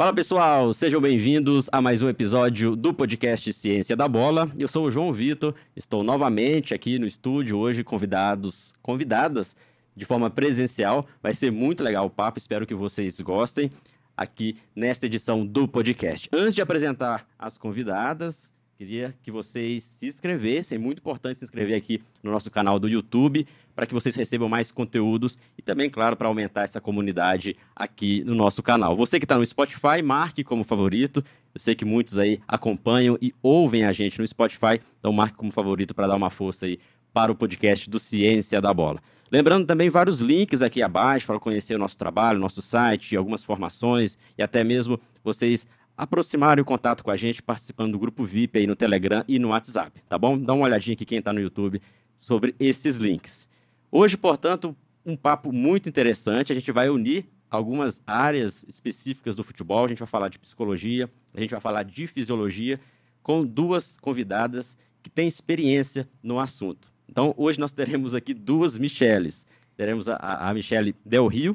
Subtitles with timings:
[0.00, 4.50] Fala pessoal, sejam bem-vindos a mais um episódio do podcast Ciência da Bola.
[4.58, 9.54] Eu sou o João Vitor, estou novamente aqui no estúdio hoje, convidados, convidadas
[9.94, 11.06] de forma presencial.
[11.22, 13.70] Vai ser muito legal o papo, espero que vocês gostem
[14.16, 16.30] aqui nesta edição do podcast.
[16.32, 21.76] Antes de apresentar as convidadas, Queria que vocês se inscrevessem, é muito importante se inscrever
[21.76, 23.46] aqui no nosso canal do YouTube,
[23.76, 28.34] para que vocês recebam mais conteúdos e também, claro, para aumentar essa comunidade aqui no
[28.34, 28.96] nosso canal.
[28.96, 31.22] Você que está no Spotify, marque como favorito.
[31.54, 35.52] Eu sei que muitos aí acompanham e ouvem a gente no Spotify, então marque como
[35.52, 36.78] favorito para dar uma força aí
[37.12, 39.02] para o podcast do Ciência da Bola.
[39.30, 44.16] Lembrando também vários links aqui abaixo para conhecer o nosso trabalho, nosso site, algumas formações
[44.38, 45.68] e até mesmo vocês
[46.00, 49.48] aproximarem o contato com a gente participando do grupo VIP aí no Telegram e no
[49.48, 50.38] WhatsApp, tá bom?
[50.38, 51.80] Dá uma olhadinha aqui quem está no YouTube
[52.16, 53.50] sobre esses links.
[53.92, 56.52] Hoje, portanto, um papo muito interessante.
[56.52, 59.84] A gente vai unir algumas áreas específicas do futebol.
[59.84, 62.80] A gente vai falar de psicologia, a gente vai falar de fisiologia,
[63.22, 66.90] com duas convidadas que têm experiência no assunto.
[67.06, 69.46] Então, hoje nós teremos aqui duas Micheles.
[69.76, 71.54] Teremos a, a Michele Del Rio,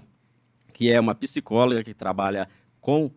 [0.72, 2.48] que é uma psicóloga que trabalha
[2.80, 3.10] com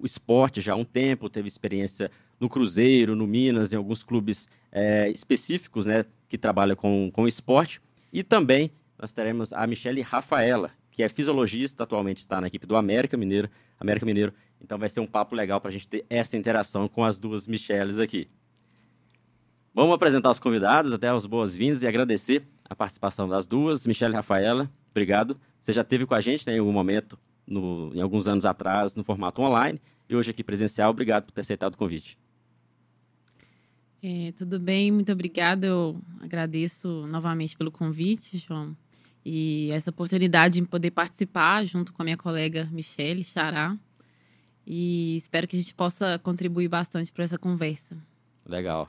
[0.00, 4.48] o esporte já há um tempo, teve experiência no Cruzeiro, no Minas, em alguns clubes
[4.72, 7.80] é, específicos né, que trabalham com, com esporte.
[8.12, 12.76] E também nós teremos a Michele Rafaela, que é fisiologista, atualmente está na equipe do
[12.76, 13.48] América Mineiro.
[13.78, 14.32] América Mineiro.
[14.60, 17.46] Então vai ser um papo legal para a gente ter essa interação com as duas
[17.46, 18.28] Micheles aqui.
[19.74, 23.86] Vamos apresentar os convidados, até as boas-vindas e agradecer a participação das duas.
[23.86, 25.38] Michele Rafaela, obrigado.
[25.62, 27.18] Você já esteve com a gente né, em algum momento
[27.50, 30.90] no, em alguns anos atrás no formato online e hoje aqui presencial.
[30.90, 32.16] Obrigado por ter aceitado o convite.
[34.02, 35.66] É, tudo bem, muito obrigada.
[35.66, 38.74] Eu agradeço novamente pelo convite, João,
[39.24, 43.76] e essa oportunidade de poder participar junto com a minha colega Michele Xará.
[44.66, 47.96] E espero que a gente possa contribuir bastante para essa conversa.
[48.46, 48.88] Legal.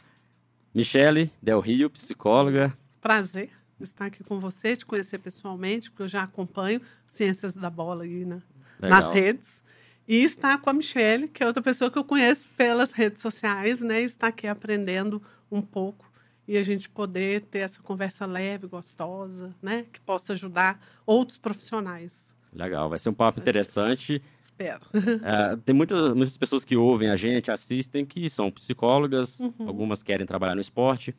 [0.73, 2.73] Michele Del Rio, psicóloga.
[3.01, 3.49] Prazer
[3.83, 8.25] estar aqui com você, te conhecer pessoalmente, porque eu já acompanho Ciências da Bola aí
[8.25, 8.41] né,
[8.89, 9.61] nas redes.
[10.07, 13.81] E estar com a Michelle, que é outra pessoa que eu conheço pelas redes sociais,
[13.81, 14.01] né?
[14.01, 16.11] Estar aqui aprendendo um pouco
[16.47, 19.85] e a gente poder ter essa conversa leve, gostosa, né?
[19.91, 22.35] Que possa ajudar outros profissionais.
[22.51, 24.21] Legal, vai ser um papo interessante.
[24.43, 24.81] Espero.
[25.23, 29.53] É, tem muitas, muitas pessoas que ouvem a gente, assistem, que são psicólogas, uhum.
[29.65, 31.15] algumas querem trabalhar no esporte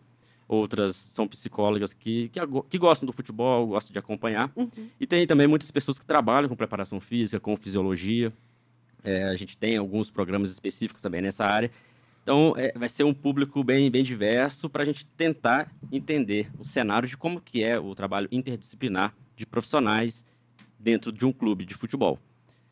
[0.49, 4.51] outras são psicólogas que, que, que, gostam do futebol, gostam de acompanhar.
[4.55, 4.69] Uhum.
[5.01, 8.33] E tem também muitas pessoas que trabalham com preparação física, com fisiologia.
[9.05, 11.71] É, a gente tem alguns programas específicos também nessa área.
[12.23, 16.65] Então, é, vai ser um público bem, bem diverso para a gente tentar entender o
[16.65, 20.25] cenário de como que é o trabalho interdisciplinar de profissionais
[20.79, 22.19] dentro de um clube de futebol.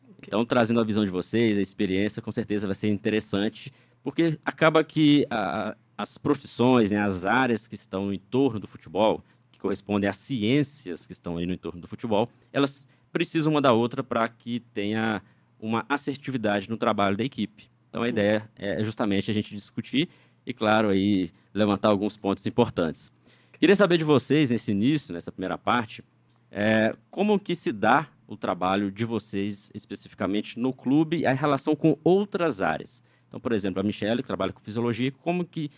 [0.03, 0.27] Okay.
[0.27, 4.83] Então, trazendo a visão de vocês, a experiência, com certeza vai ser interessante, porque acaba
[4.83, 10.09] que a, as profissões, né, as áreas que estão em torno do futebol, que correspondem
[10.09, 14.27] às ciências que estão aí no entorno do futebol, elas precisam uma da outra para
[14.27, 15.21] que tenha
[15.59, 17.69] uma assertividade no trabalho da equipe.
[17.89, 20.09] Então a ideia é justamente a gente discutir
[20.45, 23.11] e, claro, aí levantar alguns pontos importantes.
[23.59, 26.03] Queria saber de vocês, nesse início, nessa primeira parte,
[26.49, 31.75] é, como que se dá o trabalho de vocês especificamente no clube e a relação
[31.75, 33.03] com outras áreas.
[33.27, 35.69] Então, por exemplo, a Michelle, que trabalha com fisiologia, como que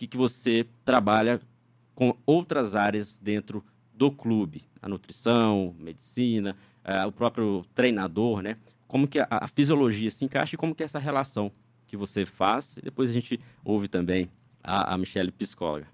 [0.00, 1.38] que, que você trabalha
[1.94, 3.62] com outras áreas dentro
[3.92, 8.56] do clube, a nutrição, medicina, uh, o próprio treinador, né?
[8.88, 11.52] Como que a, a, fisiologia se encaixa e como que é essa relação
[11.86, 12.78] que você faz.
[12.78, 14.30] E depois a gente ouve também
[14.64, 15.86] a, a Michelle, psicóloga.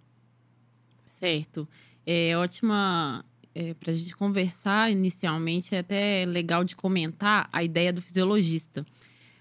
[1.04, 1.66] Certo.
[2.06, 5.74] É ótima é, para a gente conversar inicialmente.
[5.74, 8.86] É até legal de comentar a ideia do fisiologista.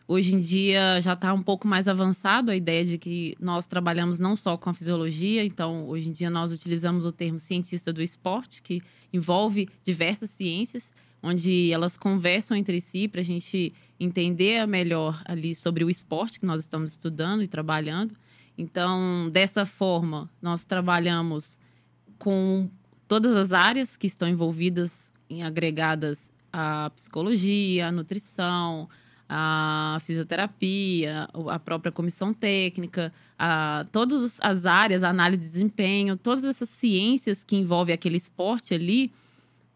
[0.07, 4.19] Hoje em dia já está um pouco mais avançado a ideia de que nós trabalhamos
[4.19, 8.03] não só com a fisiologia, então hoje em dia nós utilizamos o termo cientista do
[8.03, 10.94] esporte, que envolve diversas ciências,
[11.24, 16.45] onde elas conversam entre si para a gente entender melhor ali sobre o esporte que
[16.45, 18.15] nós estamos estudando e trabalhando.
[18.56, 21.59] Então, dessa forma, nós trabalhamos
[22.19, 22.69] com
[23.07, 28.88] todas as áreas que estão envolvidas em agregadas à psicologia, à nutrição,
[29.27, 36.44] a fisioterapia, a própria comissão técnica, a, todas as áreas, a análise de desempenho, todas
[36.44, 39.12] essas ciências que envolvem aquele esporte ali,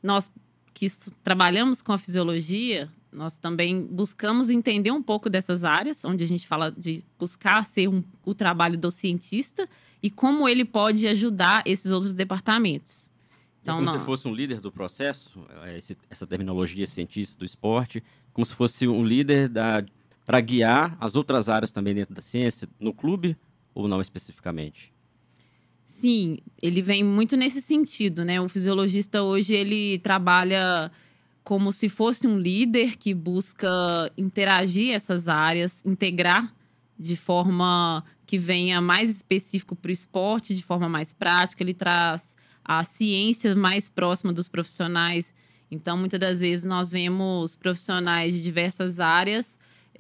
[0.02, 0.32] nós
[0.74, 0.88] que
[1.24, 6.48] trabalhamos com a fisiologia, nós também buscamos entender um pouco dessas áreas, onde a gente
[6.48, 9.68] fala de buscar ser um, o trabalho do cientista
[10.02, 13.12] e como ele pode ajudar esses outros departamentos.
[13.62, 14.00] Então, é como não.
[14.00, 15.46] se fosse um líder do processo,
[15.76, 18.04] esse, essa terminologia cientista do esporte,
[18.40, 19.52] como se fosse um líder
[20.26, 23.36] para guiar as outras áreas também dentro da ciência no clube
[23.76, 24.94] ou não especificamente?
[25.86, 28.40] Sim, ele vem muito nesse sentido, né?
[28.40, 30.90] O fisiologista hoje ele trabalha
[31.44, 33.68] como se fosse um líder que busca
[34.18, 36.56] interagir essas áreas, integrar
[36.98, 41.62] de forma que venha mais específico para o esporte, de forma mais prática.
[41.62, 45.34] Ele traz a ciência mais próxima dos profissionais.
[45.72, 49.60] Então, muitas das vezes nós vemos profissionais de diversas áreas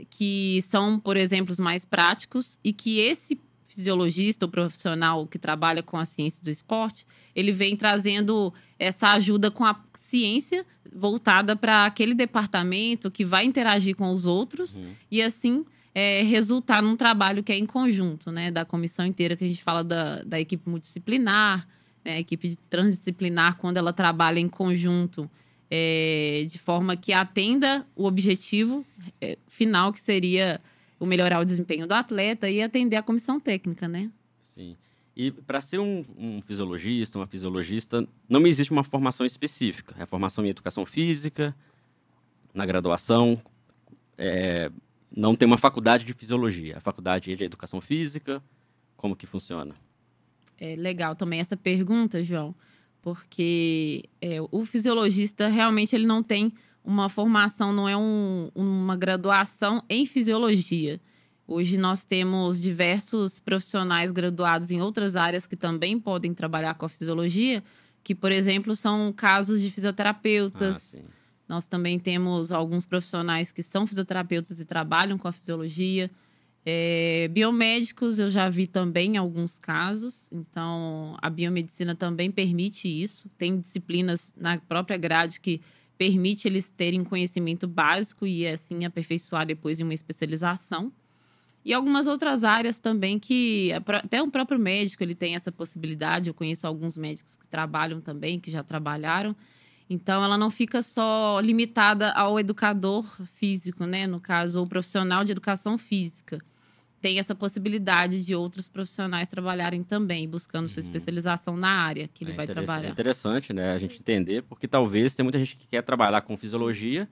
[0.10, 5.84] que são, por exemplo, os mais práticos e que esse fisiologista ou profissional que trabalha
[5.84, 7.06] com a ciência do esporte,
[7.36, 13.96] ele vem trazendo essa ajuda com a ciência voltada para aquele departamento que vai interagir
[13.96, 14.92] com os outros uhum.
[15.12, 15.64] e assim
[15.94, 18.52] é, resultar num trabalho que é em conjunto, né?
[18.52, 21.68] Da comissão inteira, que a gente fala da, da equipe multidisciplinar,
[22.04, 25.30] né, a equipe transdisciplinar, quando ela trabalha em conjunto,
[25.70, 28.86] é, de forma que atenda o objetivo
[29.22, 30.60] é, final, que seria
[31.00, 34.12] o melhorar o desempenho do atleta e atender a comissão técnica, né?
[34.40, 34.76] Sim.
[35.16, 39.96] E para ser um, um, fisiologista, uma fisiologista, não existe uma formação específica.
[40.00, 41.56] É a formação em educação física,
[42.54, 43.42] na graduação,
[44.18, 44.72] é,
[45.16, 46.78] não tem uma faculdade de fisiologia.
[46.78, 48.42] A faculdade é de educação física,
[48.96, 49.74] como que funciona?
[50.58, 52.54] É legal também essa pergunta, João,
[53.02, 56.54] porque é, o fisiologista realmente ele não tem
[56.84, 61.00] uma formação, não é um, uma graduação em fisiologia.
[61.48, 66.90] Hoje nós temos diversos profissionais graduados em outras áreas que também podem trabalhar com a
[66.90, 67.64] fisiologia,
[68.04, 71.02] que, por exemplo, são casos de fisioterapeutas.
[71.04, 71.10] Ah,
[71.48, 76.12] nós também temos alguns profissionais que são fisioterapeutas e trabalham com a fisiologia.
[76.72, 83.28] É, biomédicos eu já vi também alguns casos, então a biomedicina também permite isso.
[83.40, 85.62] Tem disciplinas na própria grade que
[85.98, 90.94] permite eles terem conhecimento básico e assim aperfeiçoar depois em uma especialização.
[91.66, 96.30] E algumas outras áreas também que até o próprio médico ele tem essa possibilidade.
[96.30, 99.36] Eu conheço alguns médicos que trabalham também, que já trabalharam.
[99.90, 104.06] Então ela não fica só limitada ao educador físico, né?
[104.06, 106.38] No caso, o profissional de educação física
[107.02, 110.88] tem essa possibilidade de outros profissionais trabalharem também, buscando sua uhum.
[110.88, 112.88] especialização na área que ele é vai trabalhar.
[112.88, 116.36] É interessante, né, a gente entender, porque talvez tem muita gente que quer trabalhar com
[116.36, 117.08] fisiologia,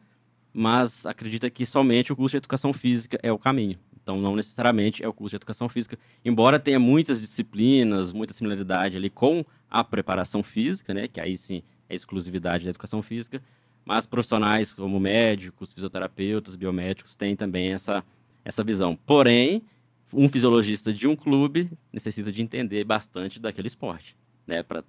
[0.54, 3.78] mas acredita que somente o curso de educação física é o caminho.
[4.01, 8.95] Então, não necessariamente é o curso de educação física, embora tenha muitas disciplinas, muita similaridade
[8.95, 13.42] ali com a preparação física, né, que aí sim é exclusividade da educação física,
[13.86, 18.04] mas profissionais como médicos, fisioterapeutas, biomédicos têm também essa,
[18.44, 18.98] essa visão.
[19.06, 19.63] Porém,
[20.13, 24.15] um fisiologista de um clube necessita de entender bastante daquele esporte,
[24.45, 24.63] né?
[24.63, 24.83] Pra,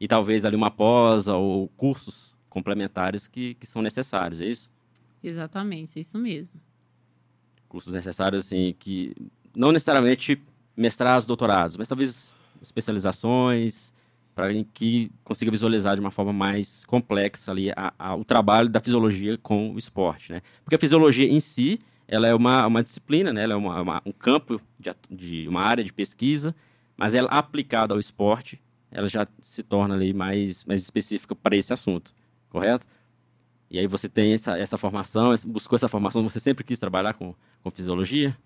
[0.00, 4.70] e talvez ali uma pós ou cursos complementares que, que são necessários, é isso?
[5.22, 6.60] Exatamente, é isso mesmo.
[7.68, 9.14] Cursos necessários, assim, que
[9.54, 10.40] não necessariamente
[10.76, 13.92] mestrados, doutorados, mas talvez especializações,
[14.34, 18.80] para que consiga visualizar de uma forma mais complexa ali a, a, o trabalho da
[18.80, 20.42] fisiologia com o esporte, né?
[20.62, 23.42] Porque a fisiologia em si, ela é uma, uma disciplina, né?
[23.42, 26.54] ela é uma, uma, um campo de, de, uma área de pesquisa,
[26.96, 28.60] mas ela aplicada ao esporte,
[28.90, 32.14] ela já se torna ali mais, mais específica para esse assunto,
[32.48, 32.86] correto?
[33.68, 37.34] E aí você tem essa, essa formação, buscou essa formação, você sempre quis trabalhar com,
[37.62, 38.36] com fisiologia?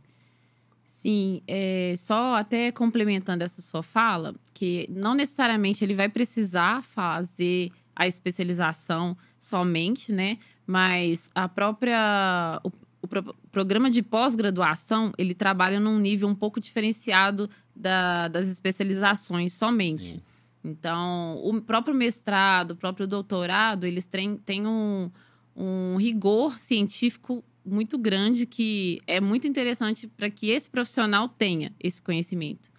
[0.82, 7.70] Sim, é, só até complementando essa sua fala, que não necessariamente ele vai precisar fazer
[7.94, 10.38] a especialização somente, né?
[10.66, 12.60] Mas a própria,
[13.02, 19.52] o, pro programa de pós-graduação, ele trabalha num nível um pouco diferenciado da, das especializações
[19.52, 20.12] somente.
[20.12, 20.20] Sim.
[20.62, 25.10] Então, o próprio mestrado, o próprio doutorado, eles têm, têm um,
[25.56, 32.00] um rigor científico muito grande que é muito interessante para que esse profissional tenha esse
[32.02, 32.70] conhecimento.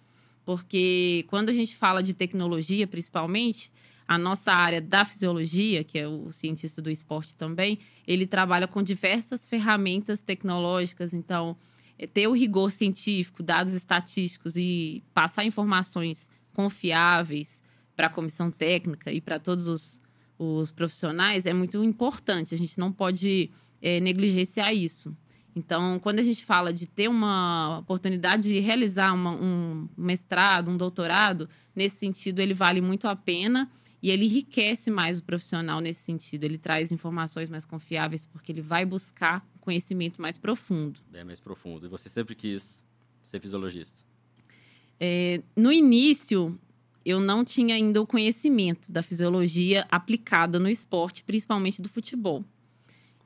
[0.44, 3.72] Porque quando a gente fala de tecnologia, principalmente,
[4.06, 8.82] a nossa área da fisiologia, que é o cientista do esporte também, ele trabalha com
[8.82, 11.14] diversas ferramentas tecnológicas.
[11.14, 11.56] Então,
[11.98, 17.62] é ter o rigor científico, dados estatísticos e passar informações confiáveis
[17.96, 20.02] para a comissão técnica e para todos os,
[20.38, 22.54] os profissionais é muito importante.
[22.54, 25.16] A gente não pode é, negligenciar isso.
[25.54, 30.76] Então, quando a gente fala de ter uma oportunidade de realizar uma, um mestrado, um
[30.76, 33.70] doutorado, nesse sentido, ele vale muito a pena.
[34.02, 36.42] E ele enriquece mais o profissional nesse sentido.
[36.42, 40.98] Ele traz informações mais confiáveis, porque ele vai buscar conhecimento mais profundo.
[41.14, 41.86] É mais profundo.
[41.86, 42.84] E você sempre quis
[43.22, 44.04] ser fisiologista?
[44.98, 46.58] É, no início,
[47.04, 52.44] eu não tinha ainda o conhecimento da fisiologia aplicada no esporte, principalmente do futebol.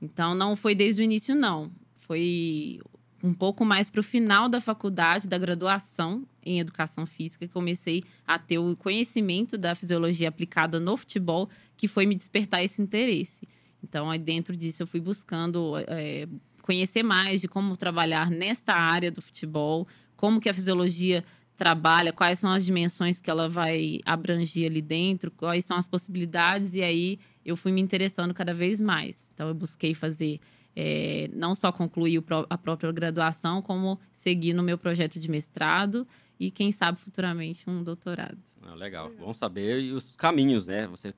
[0.01, 1.71] Então, não foi desde o início, não.
[2.01, 2.81] Foi
[3.23, 8.39] um pouco mais para o final da faculdade, da graduação em educação física, comecei a
[8.39, 13.47] ter o conhecimento da fisiologia aplicada no futebol, que foi me despertar esse interesse.
[13.83, 16.27] Então, aí dentro disso, eu fui buscando é,
[16.63, 19.87] conhecer mais de como trabalhar nesta área do futebol,
[20.17, 21.25] como que a fisiologia
[21.57, 26.75] trabalha, quais são as dimensões que ela vai abranger ali dentro, quais são as possibilidades,
[26.75, 29.31] e aí eu fui me interessando cada vez mais.
[29.33, 30.41] Então, eu busquei fazer
[30.77, 36.07] é, não só concluir a própria graduação, como seguir no meu projeto de mestrado
[36.39, 38.39] e, quem sabe, futuramente um doutorado.
[38.63, 40.87] Ah, legal, bom saber e os caminhos, né?
[40.89, 41.15] Você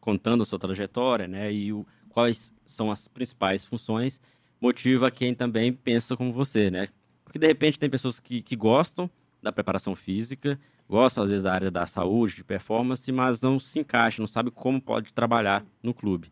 [0.00, 1.52] contando a sua trajetória, né?
[1.52, 4.20] E o, quais são as principais funções,
[4.60, 6.88] motiva quem também pensa como você, né?
[7.24, 9.10] Porque, de repente, tem pessoas que, que gostam
[9.42, 13.80] da preparação física, gostam, às vezes, da área da saúde, de performance, mas não se
[13.80, 16.30] encaixam, não sabe como pode trabalhar no clube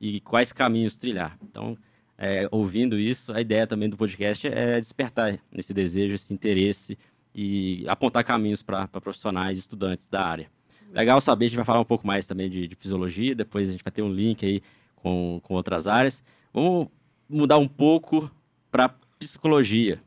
[0.00, 1.38] e quais caminhos trilhar.
[1.42, 1.76] Então,
[2.16, 6.96] é, ouvindo isso, a ideia também do podcast é despertar esse desejo, esse interesse
[7.34, 10.48] e apontar caminhos para profissionais e estudantes da área.
[10.92, 13.72] Legal saber, a gente vai falar um pouco mais também de, de fisiologia, depois a
[13.72, 14.62] gente vai ter um link aí
[14.94, 16.22] com, com outras áreas.
[16.52, 16.88] Vamos
[17.28, 18.30] mudar um pouco
[18.70, 20.00] para psicologia.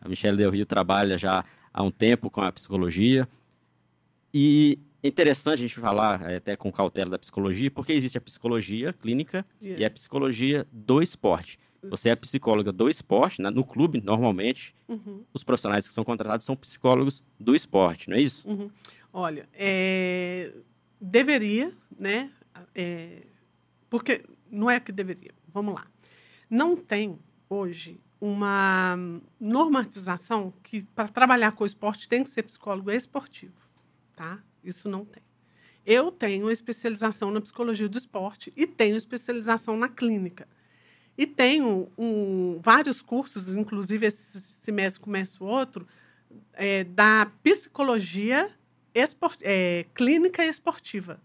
[0.00, 3.28] A Michelle Del Rio trabalha já há um tempo com a psicologia
[4.32, 8.92] e interessante a gente falar é, até com cautela da psicologia, porque existe a psicologia
[8.92, 9.82] clínica yeah.
[9.82, 11.58] e a psicologia do esporte.
[11.90, 13.50] Você é psicóloga do esporte, né?
[13.50, 15.22] no clube, normalmente, uhum.
[15.32, 18.48] os profissionais que são contratados são psicólogos do esporte, não é isso?
[18.48, 18.70] Uhum.
[19.12, 20.52] Olha, é...
[21.00, 22.30] deveria, né?
[22.74, 23.26] É...
[23.90, 25.32] Porque não é que deveria.
[25.52, 25.86] Vamos lá.
[26.48, 27.18] Não tem
[27.48, 28.96] hoje uma
[29.38, 33.68] normatização que para trabalhar com o esporte tem que ser psicólogo esportivo,
[34.16, 34.42] tá?
[34.64, 35.22] Isso não tem.
[35.86, 40.48] Eu tenho especialização na psicologia do esporte e tenho especialização na clínica.
[41.16, 45.86] E tenho um, vários cursos, inclusive esse semestre começa outro,
[46.54, 48.50] é, da psicologia
[48.94, 51.20] esport, é, clínica e esportiva.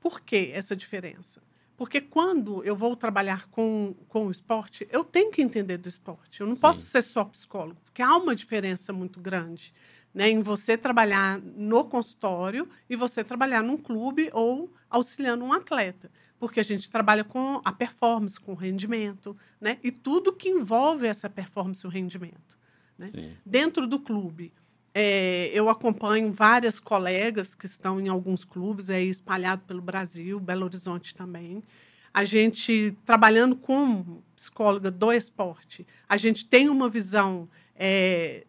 [0.00, 1.42] Por que essa diferença?
[1.76, 6.40] Porque quando eu vou trabalhar com, com o esporte, eu tenho que entender do esporte.
[6.40, 6.60] Eu não Sim.
[6.60, 9.74] posso ser só psicólogo, porque há uma diferença muito grande
[10.16, 16.10] né, em você trabalhar no consultório e você trabalhar num clube ou auxiliando um atleta.
[16.38, 19.78] Porque a gente trabalha com a performance, com o rendimento, né?
[19.82, 22.58] E tudo que envolve essa performance e o rendimento.
[22.96, 23.36] Né?
[23.44, 24.54] Dentro do clube,
[24.94, 30.64] é, eu acompanho várias colegas que estão em alguns clubes aí espalhado pelo Brasil, Belo
[30.64, 31.62] Horizonte também.
[32.12, 38.46] A gente, trabalhando como psicóloga do esporte, a gente tem uma visão é,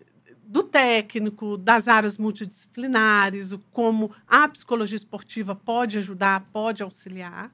[0.47, 7.51] do técnico, das áreas multidisciplinares, como a psicologia esportiva pode ajudar, pode auxiliar.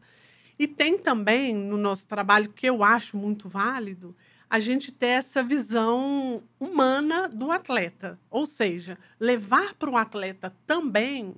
[0.60, 4.16] E tem também no nosso trabalho, que eu acho muito válido,
[4.48, 8.20] a gente ter essa visão humana do atleta.
[8.30, 11.34] Ou seja, levar para o atleta também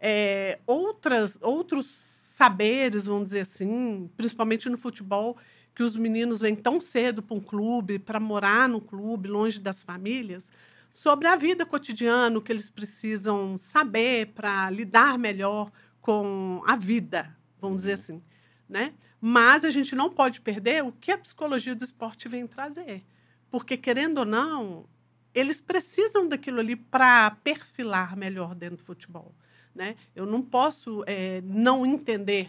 [0.00, 5.36] é, outras, outros saberes, vamos dizer assim, principalmente no futebol,
[5.72, 9.84] que os meninos vêm tão cedo para um clube, para morar no clube, longe das
[9.84, 10.48] famílias
[10.96, 17.36] sobre a vida cotidiana, o que eles precisam saber para lidar melhor com a vida,
[17.60, 18.22] vamos dizer assim,
[18.66, 18.94] né?
[19.20, 23.04] Mas a gente não pode perder o que a psicologia do esporte vem trazer,
[23.50, 24.88] porque querendo ou não,
[25.34, 29.34] eles precisam daquilo ali para perfilar melhor dentro do futebol,
[29.74, 29.96] né?
[30.14, 32.48] Eu não posso é, não entender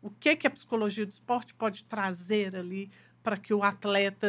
[0.00, 2.90] o que que a psicologia do esporte pode trazer ali
[3.22, 4.26] para que o atleta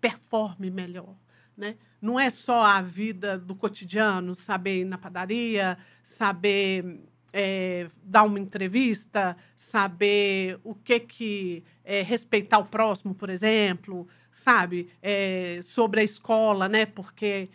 [0.00, 1.14] performe melhor,
[1.56, 1.76] né?
[2.00, 7.00] Não é só a vida do cotidiano, saber ir na padaria, saber
[7.32, 14.88] é, dar uma entrevista, saber o que que é, respeitar o próximo, por exemplo, sabe?
[15.02, 16.86] É, sobre a escola, né?
[16.86, 17.48] Porque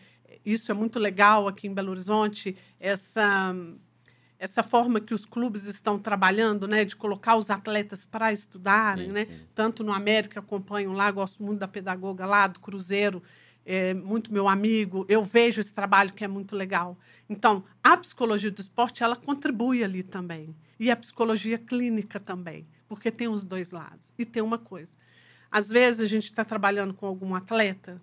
[0.46, 3.56] isso é muito legal aqui em Belo Horizonte, essa
[4.40, 9.12] essa forma que os clubes estão trabalhando, né, de colocar os atletas para estudarem, sim,
[9.12, 9.26] né?
[9.26, 9.42] Sim.
[9.54, 13.22] Tanto no América acompanho lá, gosto muito da pedagoga lá do Cruzeiro,
[13.72, 16.98] é muito meu amigo, eu vejo esse trabalho que é muito legal.
[17.30, 20.56] Então, a psicologia do esporte, ela contribui ali também.
[20.80, 24.12] E a psicologia clínica também, porque tem os dois lados.
[24.18, 24.98] E tem uma coisa,
[25.52, 28.02] às vezes a gente está trabalhando com algum atleta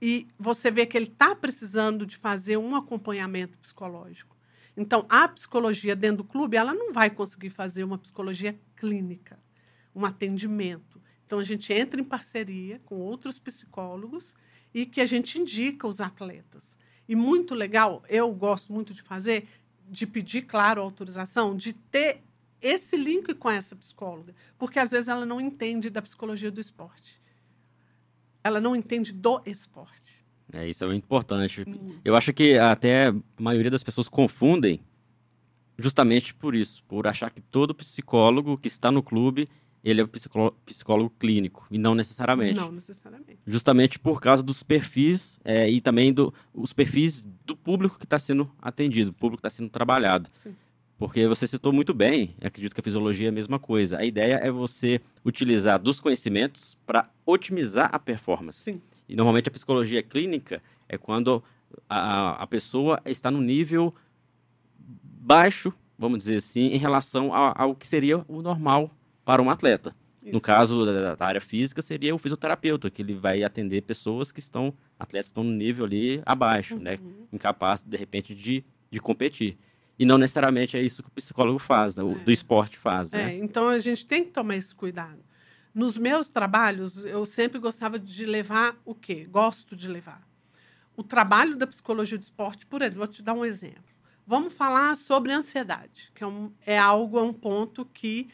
[0.00, 4.36] e você vê que ele está precisando de fazer um acompanhamento psicológico.
[4.76, 9.40] Então, a psicologia dentro do clube, ela não vai conseguir fazer uma psicologia clínica,
[9.92, 11.02] um atendimento.
[11.26, 14.32] Então, a gente entra em parceria com outros psicólogos
[14.74, 16.76] e que a gente indica os atletas.
[17.08, 19.46] E muito legal, eu gosto muito de fazer,
[19.88, 22.20] de pedir, claro, autorização, de ter
[22.60, 27.22] esse link com essa psicóloga, porque às vezes ela não entende da psicologia do esporte.
[28.42, 30.22] ela não entende do esporte.
[30.52, 31.64] É, isso é muito importante.
[32.04, 34.80] Eu acho que até a maioria das pessoas confundem
[35.78, 39.48] justamente por isso, por achar que todo psicólogo que está no clube,
[39.84, 42.58] ele é um psicólogo, psicólogo clínico, e não necessariamente.
[42.58, 43.38] Não necessariamente.
[43.46, 48.18] Justamente por causa dos perfis é, e também do, os perfis do público que está
[48.18, 50.30] sendo atendido, do público que está sendo trabalhado.
[50.42, 50.54] Sim.
[50.96, 53.98] Porque você citou muito bem, acredito que a fisiologia é a mesma coisa.
[53.98, 58.60] A ideia é você utilizar dos conhecimentos para otimizar a performance.
[58.60, 58.80] Sim.
[59.06, 61.42] E normalmente a psicologia clínica é quando
[61.88, 63.92] a, a pessoa está no nível
[64.78, 68.90] baixo, vamos dizer assim, em relação ao, ao que seria o normal
[69.24, 69.94] para um atleta.
[70.22, 70.32] Isso.
[70.32, 74.40] No caso da, da, área física, seria o fisioterapeuta, que ele vai atender pessoas que
[74.40, 76.96] estão, atletas que estão no nível ali abaixo, né?
[76.98, 77.08] uhum.
[77.08, 77.26] né?
[77.32, 79.58] Incapazes, de repente, de, de competir.
[79.98, 82.02] E não necessariamente é isso que o psicólogo faz, né?
[82.02, 82.14] o, é.
[82.20, 83.12] do esporte faz.
[83.12, 83.34] Né?
[83.34, 85.22] É, então a gente tem que tomar esse cuidado.
[85.74, 89.26] Nos meus trabalhos, eu sempre gostava de levar o quê?
[89.30, 90.26] Gosto de levar.
[90.96, 93.92] O trabalho da psicologia do esporte, por exemplo, vou te dar um exemplo.
[94.26, 98.28] Vamos falar sobre ansiedade, que é, um, é algo, é um ponto que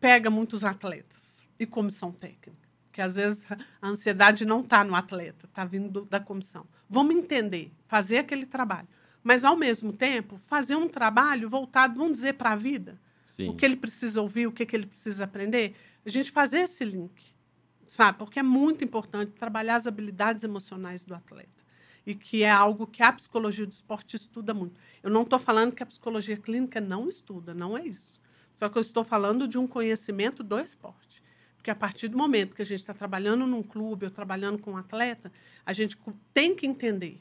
[0.00, 2.68] pega muitos atletas e comissão técnica.
[2.92, 3.46] Que às vezes
[3.80, 6.66] a ansiedade não está no atleta, está vindo da comissão.
[6.88, 8.88] Vamos entender, fazer aquele trabalho.
[9.22, 12.98] Mas, ao mesmo tempo, fazer um trabalho voltado, vamos dizer, para a vida.
[13.26, 13.50] Sim.
[13.50, 15.74] O que ele precisa ouvir, o que, que ele precisa aprender
[16.04, 17.34] a gente fazer esse link,
[17.86, 18.18] sabe?
[18.18, 21.48] Porque é muito importante trabalhar as habilidades emocionais do atleta.
[22.06, 24.80] E que é algo que a psicologia do esporte estuda muito.
[25.02, 28.18] Eu não estou falando que a psicologia clínica não estuda, não é isso.
[28.58, 31.22] Só que eu estou falando de um conhecimento do esporte.
[31.54, 34.72] Porque a partir do momento que a gente está trabalhando num clube ou trabalhando com
[34.72, 35.30] um atleta,
[35.64, 35.96] a gente
[36.34, 37.20] tem que entender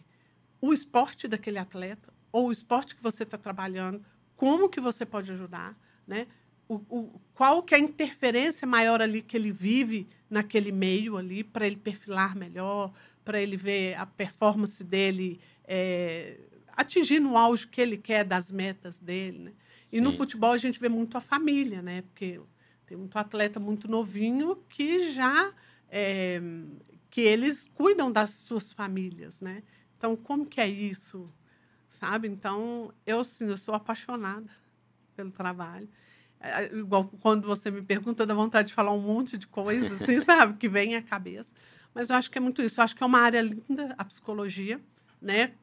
[0.60, 4.03] o esporte daquele atleta ou o esporte que você está trabalhando,
[4.36, 5.77] como que você pode ajudar,
[6.08, 6.26] né?
[6.67, 11.43] o, o, qual que é a interferência maior ali que ele vive naquele meio ali
[11.43, 12.91] para ele perfilar melhor,
[13.23, 16.39] para ele ver a performance dele é,
[16.76, 19.38] atingir no auge que ele quer das metas dele.
[19.38, 19.52] Né?
[19.91, 22.02] E no futebol a gente vê muito a família, né?
[22.02, 22.41] Porque
[22.86, 25.54] tem muito atleta muito novinho que já
[25.89, 26.41] é,
[27.10, 29.63] que eles cuidam das suas famílias, né?
[29.97, 31.32] Então como que é isso,
[31.89, 32.28] sabe?
[32.28, 34.50] Então eu, sim, eu sou apaixonada
[35.15, 35.89] pelo trabalho.
[36.39, 40.19] É, igual quando você me pergunta, dá vontade de falar um monte de coisas, assim,
[40.21, 40.58] sabe?
[40.58, 41.54] Que vem à cabeça.
[41.93, 42.80] Mas eu acho que é muito isso.
[42.80, 44.80] Eu acho que é uma área linda, a psicologia,
[45.21, 45.54] né?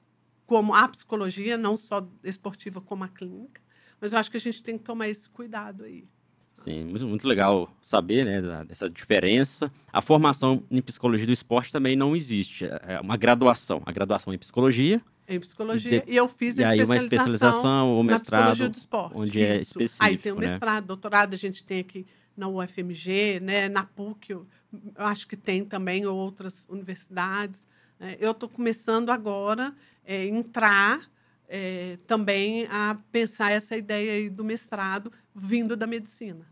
[0.46, 3.62] Como a psicologia, não só esportiva, como a clínica.
[4.04, 6.04] Mas eu acho que a gente tem que tomar esse cuidado aí.
[6.52, 9.72] Sim, muito, muito legal saber né, dessa diferença.
[9.90, 12.66] A formação em psicologia do esporte também não existe.
[12.66, 13.82] É uma graduação.
[13.86, 16.02] A graduação em psicologia em psicologia.
[16.02, 16.12] De...
[16.12, 19.16] E eu fiz a e especialização, aí uma especialização ou mestrado, do esporte.
[19.16, 19.58] Onde é Isso.
[19.58, 20.04] é específico.
[20.04, 20.86] Aí tem o um mestrado, né?
[20.86, 25.64] doutorado, a gente tem aqui na UFMG, né, na PUC, eu, eu acho que tem
[25.64, 27.66] também outras universidades.
[27.98, 29.68] É, eu estou começando agora
[30.06, 31.08] a é, entrar
[31.48, 36.46] é, também a pensar essa ideia aí do mestrado vindo da medicina.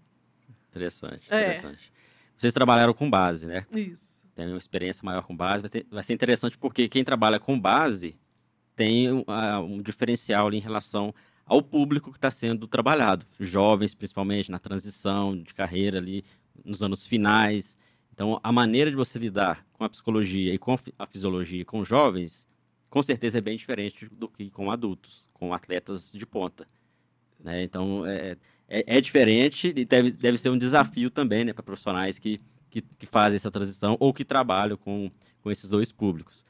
[0.71, 1.43] Interessante, é.
[1.43, 1.93] interessante.
[2.37, 3.67] Vocês trabalharam com base, né?
[3.73, 4.27] Isso.
[4.35, 5.61] Tem uma experiência maior com base.
[5.63, 8.19] Vai, ter, vai ser interessante porque quem trabalha com base
[8.75, 9.25] tem uh,
[9.63, 15.37] um diferencial ali em relação ao público que está sendo trabalhado, jovens principalmente na transição
[15.37, 16.25] de carreira ali
[16.65, 17.77] nos anos finais.
[18.13, 22.47] Então, a maneira de você lidar com a psicologia e com a fisiologia com jovens,
[22.93, 26.69] com certeza é bem diferente do que com adultos, com atletas de ponta.
[27.43, 27.63] Né?
[27.63, 28.37] Então, é,
[28.69, 32.83] é, é, diferente e deve, deve ser um desafio também né, para profissionais que, que,
[32.83, 35.11] que, fazem essa transição ou que trabalham com,
[35.43, 36.45] com esses dois públicos.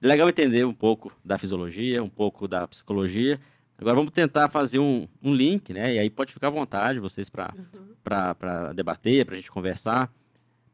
[0.00, 3.40] É legal entender um pouco da fisiologia, um pouco da psicologia.
[3.76, 5.96] Agora vamos tentar fazer um, um link, né?
[5.96, 8.72] E aí pode ficar à vontade vocês para uhum.
[8.72, 10.14] debater, para a gente conversar,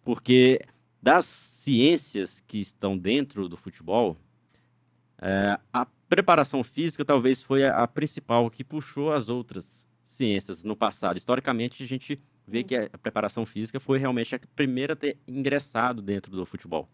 [0.04, 0.60] porque
[1.00, 4.14] das ciências que estão dentro do futebol,
[5.20, 10.76] é, a preparação física talvez foi a, a, principal que puxou as outras ciências no
[10.76, 11.16] passado.
[11.16, 16.00] Historicamente, a gente vê que a preparação física foi realmente a primeira a ter ingressado
[16.00, 16.88] dentro do futebol.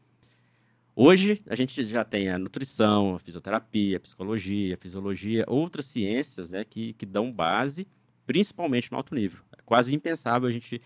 [0.96, 6.50] Hoje, a gente já tem a nutrição, a fisioterapia, a psicologia, a fisiologia, outras ciências
[6.50, 7.86] né, que, que dão base,
[8.26, 9.40] principalmente no alto nível.
[9.56, 10.80] É quase impensável a gente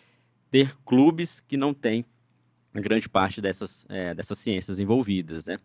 [0.51, 2.05] ter clubes que não têm
[2.74, 5.46] grande parte dessas, é, dessas ciências envolvidas.
[5.46, 5.59] Né?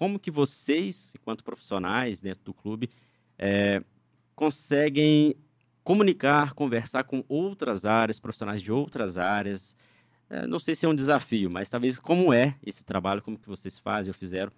[0.00, 2.88] Como que vocês, enquanto profissionais dentro do clube,
[3.38, 3.82] é,
[4.34, 5.36] conseguem
[5.84, 9.76] comunicar, conversar com outras áreas, profissionais de outras áreas,
[10.30, 13.46] é, não sei se é um desafio, mas talvez como é esse trabalho, como que
[13.46, 14.50] vocês fazem ou fizeram,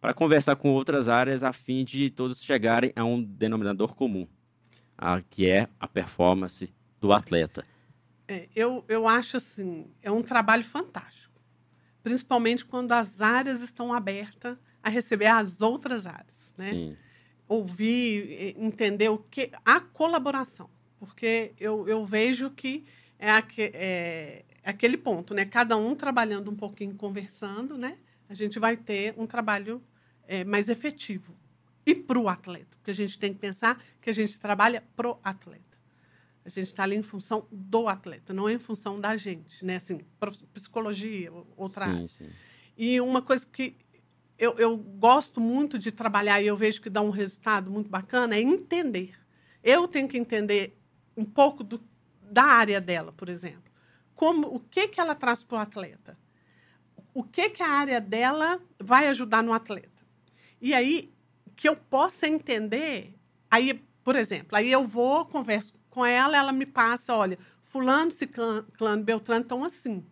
[0.00, 4.26] para conversar com outras áreas a fim de todos chegarem a um denominador comum,
[4.96, 7.64] a, que é a performance do atleta.
[8.26, 11.40] É, eu, eu acho assim, é um trabalho fantástico.
[12.02, 16.70] principalmente quando as áreas estão abertas a receber as outras áreas, né?
[16.72, 16.96] Sim.
[17.48, 22.84] Ouvir, entender o que a colaboração, porque eu, eu vejo que
[23.18, 25.44] é, é, é aquele ponto, né?
[25.44, 27.96] Cada um trabalhando um pouquinho, conversando, né?
[28.28, 29.82] A gente vai ter um trabalho
[30.26, 31.34] é, mais efetivo
[31.86, 35.18] e para o atleta, porque a gente tem que pensar que a gente trabalha pro
[35.24, 35.78] atleta.
[36.44, 39.76] A gente está ali em função do atleta, não em função da gente, né?
[39.76, 40.00] Assim,
[40.52, 42.08] psicologia, outra sim, área.
[42.08, 42.30] Sim.
[42.76, 43.76] E uma coisa que
[44.38, 48.36] eu, eu gosto muito de trabalhar e eu vejo que dá um resultado muito bacana
[48.36, 49.14] é entender.
[49.62, 50.78] Eu tenho que entender
[51.16, 51.82] um pouco do,
[52.22, 53.72] da área dela, por exemplo.
[54.14, 56.16] Como, o que, que ela traz para o atleta?
[57.12, 60.06] O que, que a área dela vai ajudar no atleta?
[60.60, 61.12] E aí,
[61.56, 63.16] que eu possa entender,
[63.50, 63.74] aí,
[64.04, 69.42] por exemplo, aí eu vou, converso com ela, ela me passa, olha, fulano, ciclano, beltrano
[69.42, 70.04] estão assim.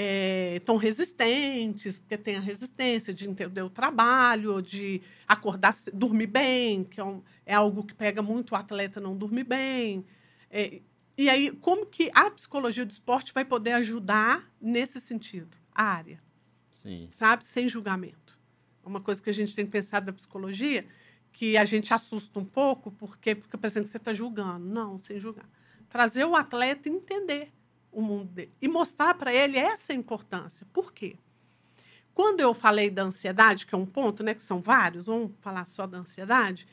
[0.00, 7.00] É, resistentes, porque tem a resistência de entender o trabalho, de acordar, dormir bem, que
[7.00, 10.06] é, um, é algo que pega muito o atleta não dormir bem.
[10.48, 10.80] É,
[11.16, 15.56] e aí, como que a psicologia do esporte vai poder ajudar nesse sentido?
[15.74, 16.22] A área.
[16.70, 17.10] Sim.
[17.12, 17.44] Sabe?
[17.44, 18.38] Sem julgamento.
[18.84, 20.86] É uma coisa que a gente tem que pensar da psicologia,
[21.32, 24.64] que a gente assusta um pouco porque fica pensando que você está julgando.
[24.64, 25.48] Não, sem julgar.
[25.88, 27.52] Trazer o atleta e entender
[27.90, 30.66] o mundo dele e mostrar para ele essa importância.
[30.72, 31.16] Por quê?
[32.14, 35.66] Quando eu falei da ansiedade, que é um ponto, né, que são vários, vamos falar
[35.66, 36.66] só da ansiedade,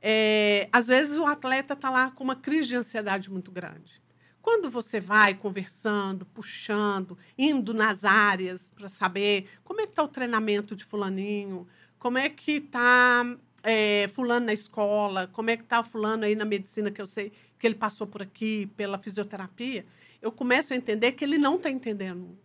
[0.00, 4.00] é, às vezes o atleta está lá com uma crise de ansiedade muito grande.
[4.40, 10.08] Quando você vai conversando, puxando, indo nas áreas para saber como é que está o
[10.08, 11.66] treinamento de fulaninho,
[11.98, 13.24] como é que está
[13.62, 17.32] é, fulano na escola, como é que está fulano aí na medicina, que eu sei
[17.58, 19.86] que ele passou por aqui, pela fisioterapia,
[20.22, 22.38] eu começo a entender que ele não está entendendo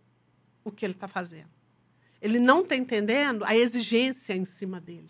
[0.64, 1.48] o que ele está fazendo.
[2.20, 5.08] Ele não está entendendo a exigência em cima dele.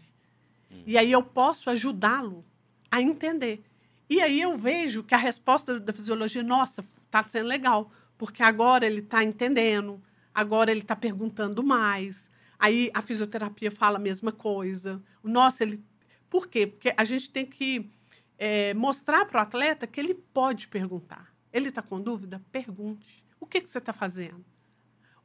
[0.70, 0.82] Hum.
[0.86, 2.44] E aí eu posso ajudá-lo
[2.90, 3.62] a entender.
[4.08, 8.86] E aí eu vejo que a resposta da fisiologia, nossa, está sendo legal, porque agora
[8.86, 10.00] ele está entendendo,
[10.34, 12.30] agora ele está perguntando mais.
[12.58, 15.02] Aí a fisioterapia fala a mesma coisa.
[15.22, 15.82] Nossa, ele
[16.28, 16.66] por quê?
[16.66, 17.90] Porque a gente tem que
[18.38, 21.32] é, mostrar para o atleta que ele pode perguntar.
[21.52, 22.42] Ele está com dúvida?
[22.52, 23.24] Pergunte.
[23.40, 24.44] O que, que você está fazendo?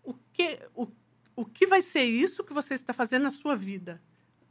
[0.03, 0.87] O que, o,
[1.35, 4.01] o que vai ser isso que você está fazendo na sua vida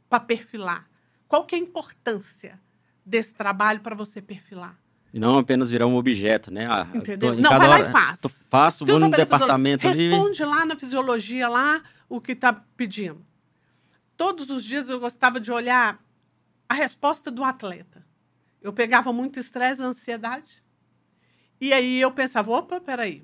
[0.09, 0.89] para perfilar?
[1.27, 2.59] Qual que é a importância
[3.05, 4.79] desse trabalho para você perfilar?
[5.13, 6.65] E não apenas virar um objeto, né?
[6.65, 7.35] Ah, Entendeu?
[7.35, 8.21] Tô, não, vai lá e faz.
[8.21, 10.09] Tô, faço, vou no departamento ali.
[10.09, 13.23] Responde lá na fisiologia, lá, o que está pedindo.
[14.17, 16.03] Todos os dias eu gostava de olhar
[16.67, 18.03] a resposta do atleta.
[18.59, 20.62] Eu pegava muito estresse, ansiedade.
[21.63, 23.23] E aí eu pensava, opa, peraí.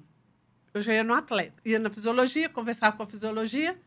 [0.73, 3.78] Eu já ia no atleta, ia na fisiologia, conversava com a fisiologia,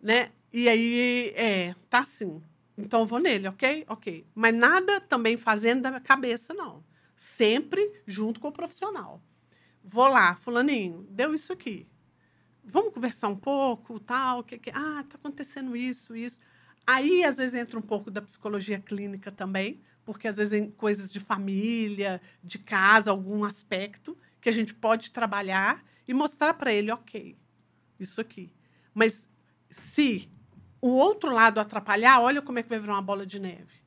[0.00, 0.32] né?
[0.50, 2.42] E aí, é, tá assim.
[2.78, 3.84] Então eu vou nele, ok?
[3.86, 4.26] Ok.
[4.34, 6.82] Mas nada também fazendo da cabeça, não.
[7.14, 9.22] Sempre junto com o profissional.
[9.84, 11.86] Vou lá, fulaninho, deu isso aqui.
[12.64, 16.40] Vamos conversar um pouco, tal, que, que ah, tá acontecendo isso, isso.
[16.86, 21.12] Aí, às vezes, entra um pouco da psicologia clínica também, porque às vezes em coisas
[21.12, 26.90] de família, de casa, algum aspecto que a gente pode trabalhar e mostrar para ele,
[26.90, 27.36] ok,
[27.98, 28.52] isso aqui.
[28.92, 29.28] Mas
[29.70, 30.28] se
[30.80, 33.82] o outro lado atrapalhar, olha como é que vai virar uma bola de neve.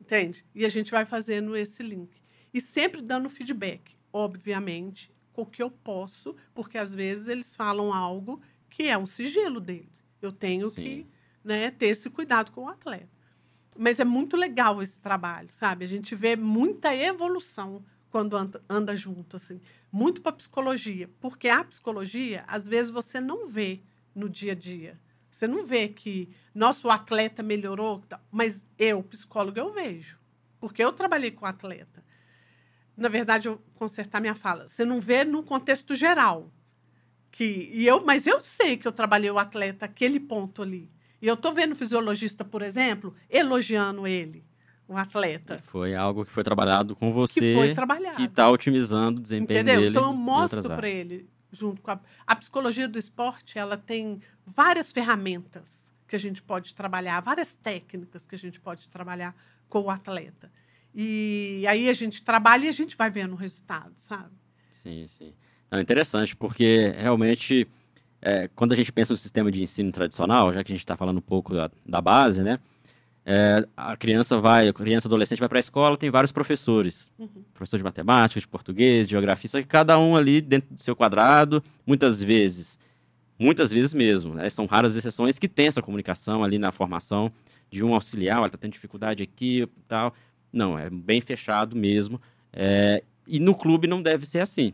[0.00, 0.44] Entende?
[0.54, 2.20] E a gente vai fazendo esse link.
[2.52, 7.92] E sempre dando feedback, obviamente, com o que eu posso, porque às vezes eles falam
[7.92, 10.02] algo que é um sigilo deles.
[10.20, 10.82] Eu tenho Sim.
[10.82, 11.06] que
[11.44, 13.08] né, ter esse cuidado com o atleta.
[13.78, 15.84] Mas é muito legal esse trabalho, sabe?
[15.84, 18.36] A gente vê muita evolução quando
[18.68, 19.60] anda, junto, assim.
[19.90, 23.80] Muito para psicologia, porque a psicologia, às vezes, você não vê
[24.14, 25.00] no dia a dia.
[25.30, 30.18] Você não vê que nosso atleta melhorou, mas eu, psicólogo, eu vejo.
[30.60, 32.04] Porque eu trabalhei com atleta.
[32.96, 34.68] Na verdade, eu consertar minha fala.
[34.68, 36.52] Você não vê no contexto geral.
[37.30, 40.90] Que, e eu, mas eu sei que eu trabalhei o atleta aquele ponto ali.
[41.22, 44.44] E eu estou vendo o fisiologista, por exemplo, elogiando ele,
[44.88, 45.58] o atleta.
[45.58, 47.38] Foi algo que foi trabalhado com você.
[47.38, 48.16] Que foi trabalhado.
[48.16, 49.80] Que está otimizando o desempenho Entendeu?
[49.82, 49.90] dele.
[49.90, 54.90] Então eu mostro para ele, junto com a, a psicologia do esporte, ela tem várias
[54.90, 59.32] ferramentas que a gente pode trabalhar, várias técnicas que a gente pode trabalhar
[59.68, 60.50] com o atleta.
[60.92, 64.34] E aí a gente trabalha e a gente vai vendo o resultado, sabe?
[64.72, 65.32] Sim, sim.
[65.70, 67.66] É interessante, porque realmente
[68.22, 70.96] é, quando a gente pensa no sistema de ensino tradicional, já que a gente está
[70.96, 72.58] falando um pouco da, da base, né?
[73.24, 77.12] É, a criança vai, a criança adolescente vai para a escola, tem vários professores.
[77.18, 77.28] Uhum.
[77.52, 80.96] Professor de matemática, de português, de geografia, só que cada um ali dentro do seu
[80.96, 82.78] quadrado, muitas vezes
[83.42, 84.34] Muitas vezes mesmo.
[84.34, 84.48] Né?
[84.48, 87.32] São raras exceções que tem essa comunicação ali na formação
[87.68, 90.14] de um auxiliar, ela está tendo dificuldade aqui tal.
[90.52, 92.20] Não, é bem fechado mesmo.
[92.52, 94.72] É, e no clube não deve ser assim.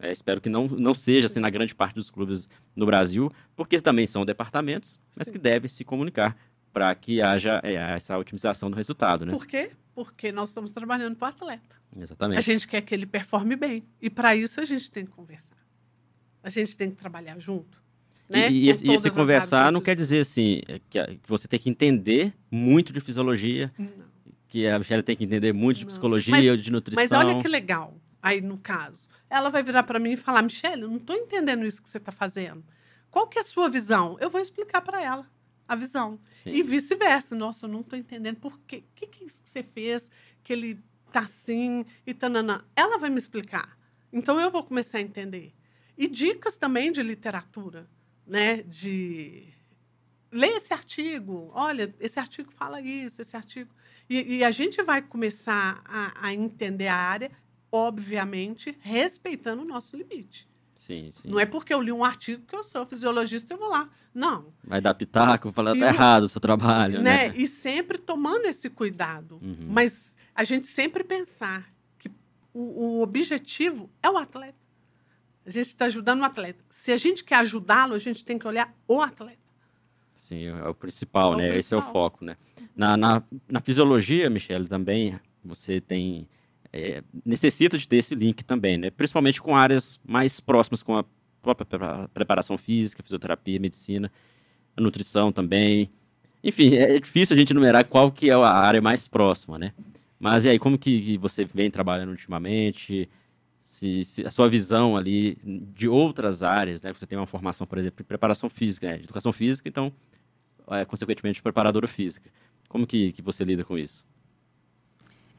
[0.00, 3.80] É, espero que não, não seja assim na grande parte dos clubes no Brasil, porque
[3.80, 5.32] também são departamentos, mas Sim.
[5.32, 6.36] que devem se comunicar
[6.72, 9.32] para que haja é, essa otimização do resultado, né?
[9.32, 9.70] Por quê?
[9.94, 11.76] Porque nós estamos trabalhando para o atleta.
[11.96, 12.38] Exatamente.
[12.38, 13.84] A gente quer que ele performe bem.
[14.00, 15.56] E para isso a gente tem que conversar.
[16.42, 17.82] A gente tem que trabalhar junto.
[18.28, 18.50] Né?
[18.50, 21.68] E, e, e esse conversar não quer dizer assim é, que, que, você tem que
[21.68, 23.88] entender muito de fisiologia, não.
[24.46, 27.02] que a Michelle tem que entender muito de psicologia mas, ou de nutrição.
[27.02, 29.08] Mas olha que legal, aí no caso.
[29.28, 31.98] Ela vai virar para mim e falar: Michelle, eu não estou entendendo isso que você
[31.98, 32.64] está fazendo.
[33.10, 34.16] Qual que é a sua visão?
[34.20, 35.28] Eu vou explicar para ela
[35.66, 36.18] a visão.
[36.32, 36.50] Sim.
[36.50, 37.34] E vice-versa.
[37.34, 38.84] Nossa, eu não estou entendendo por quê.
[38.90, 40.10] O que, que é isso que você fez?
[40.42, 42.64] Que ele tá assim e tananã.
[42.74, 43.76] Ela vai me explicar.
[44.12, 45.52] Então eu vou começar a entender.
[45.96, 47.88] E dicas também de literatura,
[48.26, 48.62] né?
[48.62, 49.48] De
[50.32, 51.50] ler esse artigo.
[51.54, 53.72] Olha, esse artigo fala isso, esse artigo.
[54.08, 57.30] E, e a gente vai começar a, a entender a área,
[57.70, 60.48] obviamente, respeitando o nosso limite.
[60.74, 61.28] Sim, sim.
[61.28, 63.88] Não é porque eu li um artigo que eu sou fisiologista eu vou lá.
[64.14, 64.46] Não.
[64.64, 67.28] Vai dar pitaco, falar tá errado o seu trabalho, né?
[67.28, 67.36] né?
[67.36, 69.38] E sempre tomando esse cuidado.
[69.42, 69.66] Uhum.
[69.68, 72.10] Mas a gente sempre pensar que
[72.54, 74.58] o, o objetivo é o atleta.
[75.44, 76.64] A gente está ajudando o atleta.
[76.70, 79.38] Se a gente quer ajudá-lo, a gente tem que olhar o atleta.
[80.14, 81.48] Sim, é o principal, é o né?
[81.50, 81.60] Principal.
[81.60, 82.38] Esse é o foco, né?
[82.74, 86.26] Na, na, na fisiologia, Michele, também você tem
[86.72, 88.90] é, necessita de ter esse link também, né?
[88.90, 91.04] Principalmente com áreas mais próximas, com a
[91.42, 94.10] própria preparação física, fisioterapia, medicina,
[94.78, 95.90] nutrição também.
[96.42, 99.72] Enfim, é difícil a gente enumerar qual que é a área mais próxima, né?
[100.18, 103.08] Mas e aí, como que você vem trabalhando ultimamente?
[103.60, 105.36] Se, se, a sua visão ali
[105.74, 106.92] de outras áreas, né?
[106.92, 108.96] Você tem uma formação, por exemplo, em preparação física, né?
[108.98, 109.92] de educação física, então,
[110.70, 112.30] é, consequentemente, preparadora física.
[112.68, 114.06] Como que, que você lida com isso?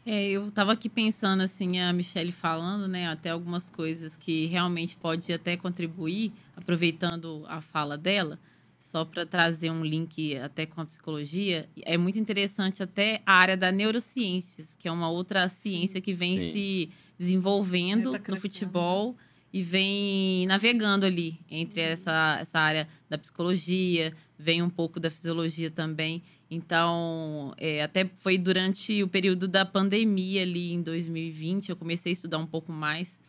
[0.06, 4.96] É, eu estava aqui pensando, assim, a Michelle falando, né, até algumas coisas que realmente
[4.96, 8.40] pode até contribuir, aproveitando a fala dela,
[8.80, 13.56] só para trazer um link até com a psicologia, é muito interessante até a área
[13.56, 16.52] da neurociências, que é uma outra ciência que vem Sim.
[16.52, 19.16] se desenvolvendo tá no futebol
[19.54, 25.70] e vem navegando ali entre essa, essa área da psicologia, vem um pouco da fisiologia
[25.70, 26.24] também.
[26.50, 32.14] Então, é, até foi durante o período da pandemia ali em 2020, eu comecei a
[32.14, 33.20] estudar um pouco mais.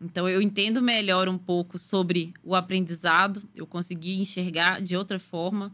[0.00, 5.72] Então, eu entendo melhor um pouco sobre o aprendizado, eu consegui enxergar de outra forma.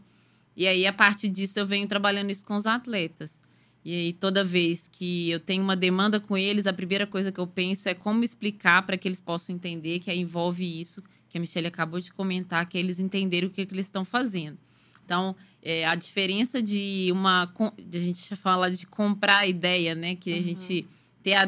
[0.55, 3.40] E aí, a partir disso, eu venho trabalhando isso com os atletas.
[3.83, 7.39] E aí, toda vez que eu tenho uma demanda com eles, a primeira coisa que
[7.39, 11.41] eu penso é como explicar para que eles possam entender que envolve isso, que a
[11.41, 14.57] Michelle acabou de comentar, que eles entenderem o que, que eles estão fazendo.
[15.03, 17.51] Então, é, a diferença de uma.
[17.77, 20.15] De a gente fala de comprar a ideia, né?
[20.15, 20.39] Que uhum.
[20.39, 20.87] a gente
[21.21, 21.43] ter a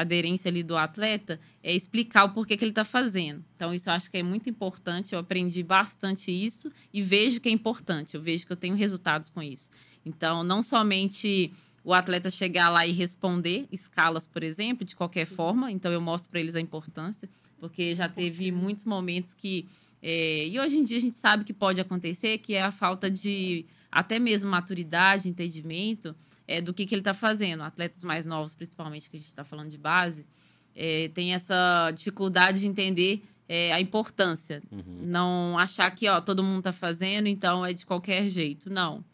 [0.00, 3.44] aderência ali do atleta é explicar o porquê que ele está fazendo.
[3.54, 5.12] Então, isso eu acho que é muito importante.
[5.12, 8.14] Eu aprendi bastante isso e vejo que é importante.
[8.14, 9.70] Eu vejo que eu tenho resultados com isso.
[10.04, 11.52] Então, não somente
[11.84, 15.34] o atleta chegar lá e responder escalas, por exemplo, de qualquer Sim.
[15.34, 15.70] forma.
[15.70, 19.68] Então, eu mostro para eles a importância, porque já teve muitos momentos que
[20.02, 23.08] é, e hoje em dia a gente sabe que pode acontecer, que é a falta
[23.08, 26.16] de até mesmo maturidade, entendimento
[26.48, 27.62] é, do que, que ele está fazendo.
[27.62, 30.26] Atletas mais novos, principalmente, que a gente está falando de base,
[30.74, 34.60] é, tem essa dificuldade de entender é, a importância.
[34.72, 35.02] Uhum.
[35.02, 38.68] Não achar que ó, todo mundo está fazendo, então é de qualquer jeito.
[38.68, 39.04] Não.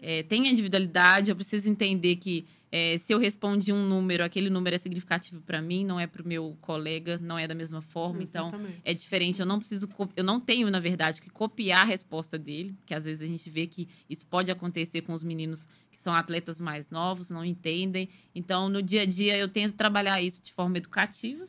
[0.00, 4.50] É, tem a individualidade, eu preciso entender que é, se eu respondi um número, aquele
[4.50, 7.80] número é significativo para mim, não é para o meu colega, não é da mesma
[7.80, 8.22] forma.
[8.22, 8.78] Então, Exatamente.
[8.78, 9.40] Então, é diferente.
[9.40, 13.06] Eu não preciso, eu não tenho, na verdade, que copiar a resposta dele, que às
[13.06, 16.90] vezes a gente vê que isso pode acontecer com os meninos que são atletas mais
[16.90, 18.08] novos, não entendem.
[18.34, 21.48] Então, no dia a dia, eu tento trabalhar isso de forma educativa.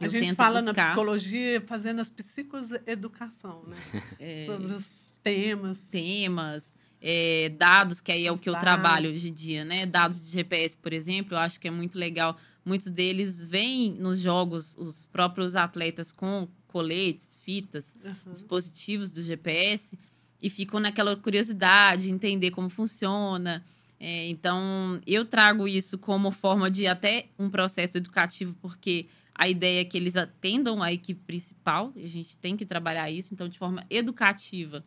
[0.00, 0.74] A gente fala buscar...
[0.74, 3.76] na psicologia fazendo as psicoeducação, né?
[4.18, 4.46] É...
[4.46, 4.84] Sobre os
[5.22, 5.78] temas.
[5.90, 9.84] Temas é, dados, que aí é o que eu trabalho hoje em dia, né?
[9.84, 12.38] Dados de GPS, por exemplo, eu acho que é muito legal.
[12.64, 18.32] Muitos deles vêm nos jogos, os próprios atletas com coletes, fitas, uhum.
[18.32, 19.98] dispositivos do GPS,
[20.40, 23.64] e ficam naquela curiosidade, entender como funciona.
[23.98, 29.80] É, então, eu trago isso como forma de até um processo educativo, porque a ideia
[29.80, 33.48] é que eles atendam a equipe principal, e a gente tem que trabalhar isso, então,
[33.48, 34.84] de forma educativa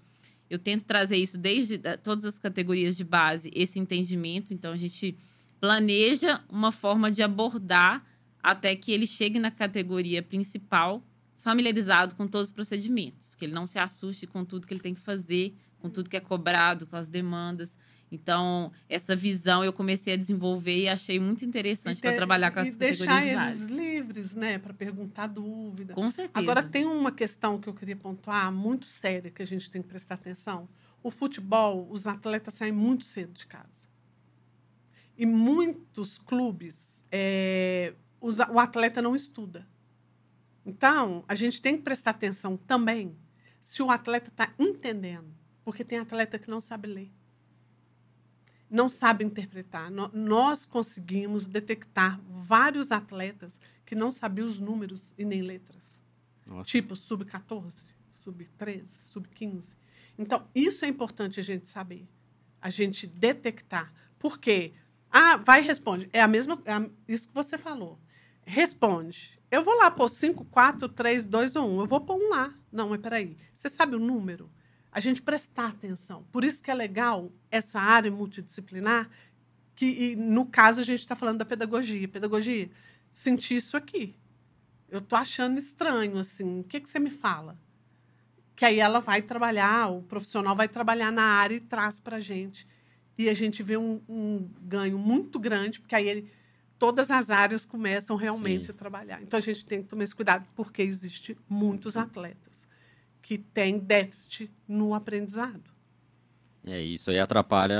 [0.49, 4.53] eu tento trazer isso desde todas as categorias de base, esse entendimento.
[4.53, 5.17] Então, a gente
[5.60, 8.05] planeja uma forma de abordar
[8.41, 11.03] até que ele chegue na categoria principal,
[11.39, 14.93] familiarizado com todos os procedimentos, que ele não se assuste com tudo que ele tem
[14.93, 17.75] que fazer, com tudo que é cobrado, com as demandas.
[18.12, 22.68] Então, essa visão eu comecei a desenvolver e achei muito interessante para trabalhar com as
[22.68, 25.94] e deixar eles livres, né, para perguntar dúvida.
[25.94, 26.32] Com certeza.
[26.34, 29.88] Agora tem uma questão que eu queria pontuar muito séria que a gente tem que
[29.88, 30.70] prestar atenção.
[31.02, 33.86] O futebol, os atletas saem muito cedo de casa.
[35.18, 39.68] E muitos clubes, é, os, o atleta não estuda.
[40.65, 43.15] Então, a gente tem que prestar atenção também
[43.60, 47.12] se o atleta está entendendo, porque tem atleta que não sabe ler
[48.69, 49.91] não sabe interpretar.
[49.91, 56.04] Nós conseguimos detectar vários atletas que não sabiam os números e nem letras.
[56.45, 56.69] Nossa.
[56.69, 57.73] Tipo sub-14,
[58.12, 59.78] sub-13, sub-15.
[60.17, 62.08] Então, isso é importante a gente saber,
[62.62, 63.93] a gente detectar.
[64.17, 64.73] Por quê?
[65.12, 66.10] Ah, vai e responde.
[66.13, 67.99] É a mesma, é isso que você falou.
[68.45, 69.39] Responde.
[69.49, 71.80] Eu vou lá pôr 5, 4, 3, 2 ou 1.
[71.82, 72.54] Eu vou pôr um lá.
[72.71, 73.38] Não, mas peraí.
[73.54, 74.49] Você sabe o número?
[74.95, 76.23] A gente prestar atenção.
[76.31, 79.10] Por isso que é legal essa área multidisciplinar,
[79.75, 82.08] que no caso a gente está falando da pedagogia.
[82.08, 82.71] Pedagogia,
[83.12, 84.15] senti isso aqui.
[84.88, 87.60] Eu estou achando estranho, assim, o que, que você me fala?
[88.55, 92.21] Que aí ela vai trabalhar, o profissional vai trabalhar na área e traz para a
[92.21, 92.65] gente.
[93.17, 96.31] E a gente vê um, um, ganho muito grande, porque aí ele,
[96.79, 98.71] todas as áreas começam realmente Sim.
[98.71, 99.21] a trabalhar.
[99.21, 102.55] Então a gente tem que tomar esse cuidado, porque existe muitos atletas
[103.26, 105.64] que tem déficit no aprendizado.
[106.64, 107.80] É, isso aí atrapalha,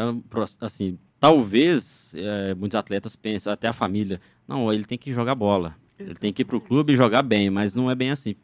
[0.60, 5.78] assim, talvez é, muitos atletas pensam, até a família, não, ele tem que jogar bola,
[6.00, 6.10] Exatamente.
[6.10, 8.36] ele tem que ir para o clube e jogar bem, mas não é bem assim.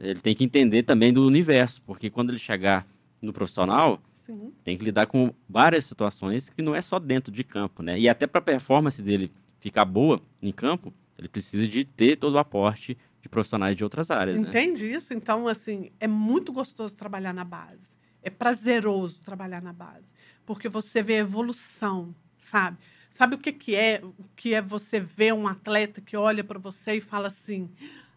[0.00, 2.86] Ele tem que entender também do universo, porque quando ele chegar
[3.20, 4.50] no profissional, Sim.
[4.64, 8.00] tem que lidar com várias situações que não é só dentro de campo, né?
[8.00, 9.30] E até para a performance dele
[9.60, 12.96] ficar boa em campo, ele precisa de ter todo o aporte
[13.28, 14.40] profissionais de outras áreas.
[14.40, 14.96] Entende né?
[14.96, 15.14] isso?
[15.14, 17.98] Então, assim, é muito gostoso trabalhar na base.
[18.22, 20.12] É prazeroso trabalhar na base.
[20.44, 22.78] Porque você vê evolução, sabe?
[23.10, 24.02] Sabe o que, que é?
[24.04, 27.70] O que é você ver um atleta que olha para você e fala assim: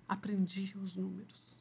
[0.08, 1.52] aprendi os números.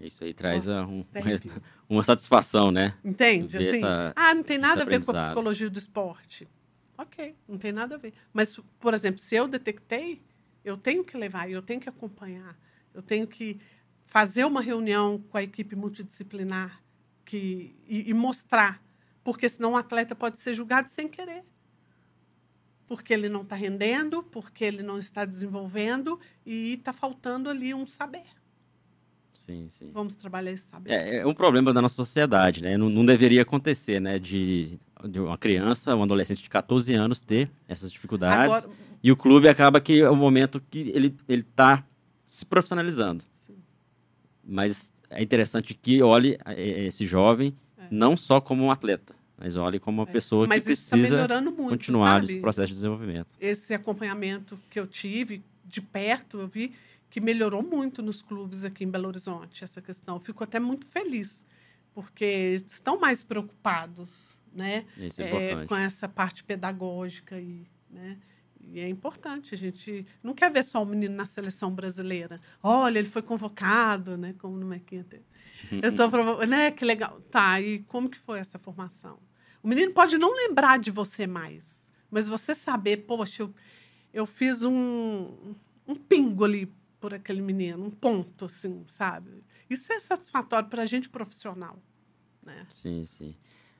[0.00, 1.04] Isso aí traz Nossa, um,
[1.88, 2.96] uma satisfação, né?
[3.04, 3.56] Entende?
[3.56, 6.48] Assim, essa, ah, não tem nada a ver com a psicologia do esporte.
[6.96, 8.12] Ok, não tem nada a ver.
[8.32, 10.22] Mas, por exemplo, se eu detectei,
[10.64, 12.56] eu tenho que levar, eu tenho que acompanhar,
[12.94, 13.60] eu tenho que
[14.06, 16.82] fazer uma reunião com a equipe multidisciplinar
[17.24, 18.82] que, e, e mostrar,
[19.24, 21.44] porque senão o atleta pode ser julgado sem querer.
[22.86, 27.86] Porque ele não está rendendo, porque ele não está desenvolvendo e está faltando ali um
[27.86, 28.26] saber.
[29.34, 29.90] Sim, sim.
[29.92, 30.90] Vamos trabalhar esse saber.
[30.90, 32.76] É, é um problema da nossa sociedade, né?
[32.76, 34.18] Não, não deveria acontecer, né?
[34.18, 38.44] De, de, uma criança, um adolescente de 14 anos ter essas dificuldades.
[38.44, 38.70] Agora,
[39.02, 41.84] e o clube acaba que é o momento que ele ele está
[42.24, 43.24] se profissionalizando.
[43.32, 43.56] Sim.
[44.44, 47.84] Mas é interessante que olhe é, é, esse jovem é.
[47.90, 50.12] não só como um atleta, mas olhe como uma é.
[50.12, 52.24] pessoa mas que tá precisa tá muito, continuar sabe?
[52.26, 53.32] esse processo de desenvolvimento.
[53.40, 56.72] Esse acompanhamento que eu tive de perto, eu vi
[57.12, 60.16] que melhorou muito nos clubes aqui em Belo Horizonte essa questão.
[60.16, 61.44] Eu fico até muito feliz
[61.94, 68.16] porque estão mais preocupados, né, é com essa parte pedagógica e, né,
[68.58, 72.40] e é importante, a gente não quer ver só o menino na seleção brasileira.
[72.62, 74.34] Olha, ele foi convocado, né?
[74.38, 75.04] Como no Mequinha
[75.82, 76.08] Eu tô
[76.46, 76.70] né?
[76.70, 77.20] Que legal.
[77.22, 79.18] Tá, e como que foi essa formação?
[79.62, 83.54] O menino pode não lembrar de você mais, mas você saber, poxa, eu,
[84.14, 85.54] eu fiz um,
[85.86, 89.42] um pingo ali por aquele menino, um ponto, assim, sabe?
[89.68, 91.76] Isso é satisfatório para a gente profissional,
[92.46, 92.64] né?
[92.70, 93.34] Sim, sim.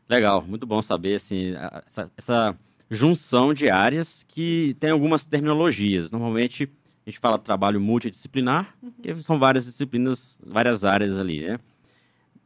[0.09, 1.55] Legal, muito bom saber, assim,
[1.87, 2.59] essa, essa
[2.91, 6.11] junção de áreas que tem algumas terminologias.
[6.11, 6.69] Normalmente
[7.07, 8.91] a gente fala trabalho multidisciplinar, uhum.
[9.01, 11.59] que são várias disciplinas, várias áreas ali, né?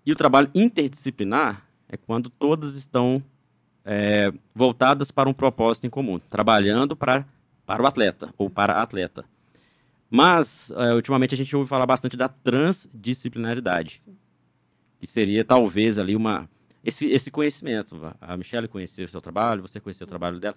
[0.04, 3.22] E o trabalho interdisciplinar é quando todas estão
[3.82, 7.24] é, voltadas para um propósito em comum, trabalhando para,
[7.64, 9.24] para o atleta ou para a atleta.
[10.10, 14.16] Mas, é, ultimamente, a gente ouve falar bastante da transdisciplinaridade, Sim.
[15.00, 16.48] que seria talvez ali uma
[16.84, 18.00] esse, esse conhecimento.
[18.20, 20.54] A Michelle conheceu o seu trabalho, você conheceu o trabalho dela.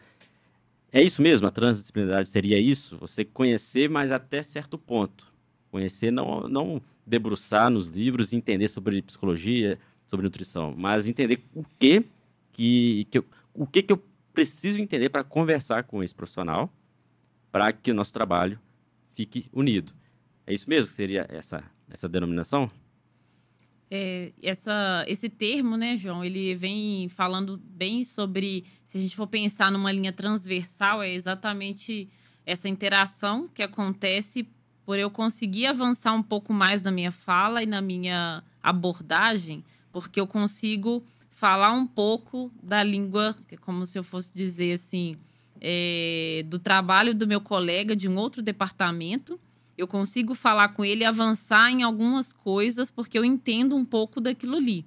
[0.92, 1.48] É isso mesmo?
[1.48, 2.98] A transdisciplinaridade seria isso?
[2.98, 5.34] Você conhecer, mas até certo ponto.
[5.72, 11.64] Conhecer, não, não debruçar nos livros e entender sobre psicologia, sobre nutrição, mas entender o
[11.78, 12.04] que
[12.52, 16.72] que, que eu, o que, que eu preciso entender para conversar com esse profissional
[17.52, 18.60] para que o nosso trabalho
[19.20, 19.92] fique unido.
[20.48, 22.72] É isso mesmo que seria essa, essa denominação?
[23.92, 29.28] É, essa, esse termo, né, João, ele vem falando bem sobre, se a gente for
[29.28, 32.10] pensar numa linha transversal, é exatamente
[32.46, 34.48] essa interação que acontece
[34.86, 40.20] por eu conseguir avançar um pouco mais na minha fala e na minha abordagem, porque
[40.20, 45.18] eu consigo falar um pouco da língua, é como se eu fosse dizer assim,
[45.62, 49.40] é, do trabalho do meu colega de um outro departamento.
[49.78, 54.20] Eu consigo falar com ele e avançar em algumas coisas, porque eu entendo um pouco
[54.20, 54.86] daquilo ali.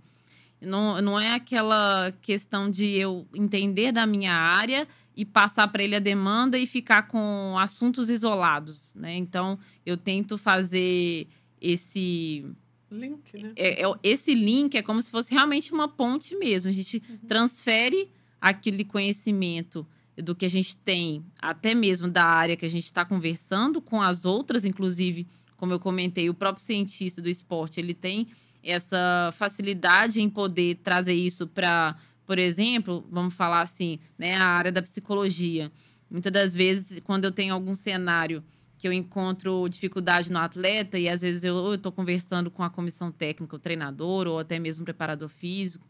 [0.60, 5.96] Não, não é aquela questão de eu entender da minha área e passar para ele
[5.96, 9.14] a demanda e ficar com assuntos isolados, né?
[9.16, 11.26] Então, eu tento fazer
[11.60, 12.46] esse
[12.90, 13.52] link, né?
[13.56, 16.68] É, é, esse link é como se fosse realmente uma ponte mesmo.
[16.68, 17.18] A gente uhum.
[17.26, 18.10] transfere
[18.40, 19.86] aquele conhecimento
[20.16, 24.02] do que a gente tem, até mesmo da área que a gente está conversando com
[24.02, 28.28] as outras, inclusive, como eu comentei, o próprio cientista do esporte, ele tem
[28.62, 31.96] essa facilidade em poder trazer isso para,
[32.26, 35.72] por exemplo, vamos falar assim, né, a área da psicologia.
[36.10, 38.44] Muitas das vezes, quando eu tenho algum cenário
[38.76, 43.10] que eu encontro dificuldade no atleta, e às vezes eu estou conversando com a comissão
[43.10, 45.86] técnica, o treinador, ou até mesmo o preparador físico,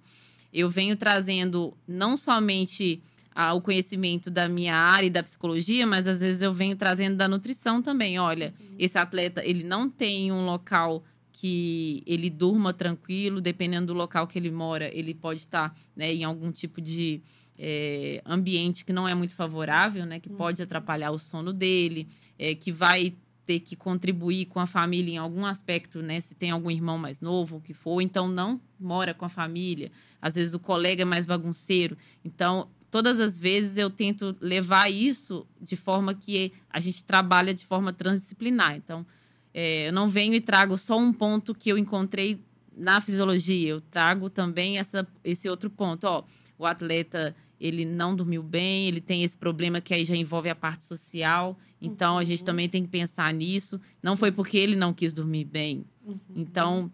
[0.53, 3.03] eu venho trazendo não somente
[3.35, 7.28] o conhecimento da minha área e da psicologia, mas às vezes eu venho trazendo da
[7.28, 8.18] nutrição também.
[8.18, 8.76] Olha, uhum.
[8.78, 14.39] esse atleta, ele não tem um local que ele durma tranquilo, dependendo do local que
[14.39, 17.20] ele mora, ele pode estar né, em algum tipo de
[17.59, 20.37] é, ambiente que não é muito favorável, né, que uhum.
[20.37, 22.07] pode atrapalhar o sono dele,
[22.39, 23.14] é, que vai
[23.45, 26.20] ter que contribuir com a família em algum aspecto, né?
[26.20, 29.91] Se tem algum irmão mais novo, o que for, então não mora com a família.
[30.20, 31.99] Às vezes o colega é mais bagunceiro.
[32.24, 37.64] Então, todas as vezes eu tento levar isso de forma que a gente trabalha de
[37.64, 38.76] forma transdisciplinar.
[38.76, 39.07] Então,
[39.55, 42.38] é, eu não venho e trago só um ponto que eu encontrei
[42.76, 46.05] na fisiologia, eu trago também essa, esse outro ponto.
[46.05, 46.22] Ó,
[46.59, 50.55] o atleta ele não dormiu bem, ele tem esse problema que aí já envolve a
[50.55, 51.59] parte social.
[51.80, 52.18] Então, uhum.
[52.18, 52.47] a gente uhum.
[52.47, 53.80] também tem que pensar nisso.
[54.03, 55.86] Não foi porque ele não quis dormir bem.
[56.05, 56.18] Uhum.
[56.36, 56.93] Então,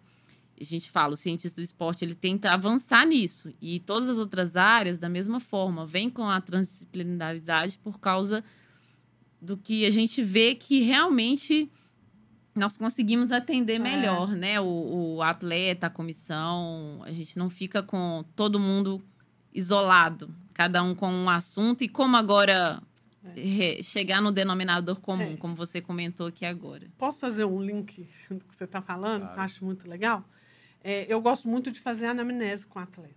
[0.59, 3.53] a gente fala, o cientista do esporte, ele tenta avançar nisso.
[3.61, 8.43] E todas as outras áreas, da mesma forma, vem com a transdisciplinaridade por causa
[9.41, 11.71] do que a gente vê que realmente
[12.53, 13.79] nós conseguimos atender é.
[13.79, 14.35] melhor, é.
[14.35, 14.61] né?
[14.61, 19.01] O, o, atleta, a comissão, a gente não fica com todo mundo
[19.53, 21.83] isolado, cada um com um assunto.
[21.83, 22.81] E como agora
[23.23, 23.81] é.
[23.81, 25.37] chegar no denominador comum, é.
[25.37, 26.87] como você comentou aqui agora.
[26.97, 29.33] Posso fazer um link do que você está falando, claro.
[29.33, 30.25] que eu acho muito legal?
[30.83, 33.15] É, eu gosto muito de fazer anamnese com atleta.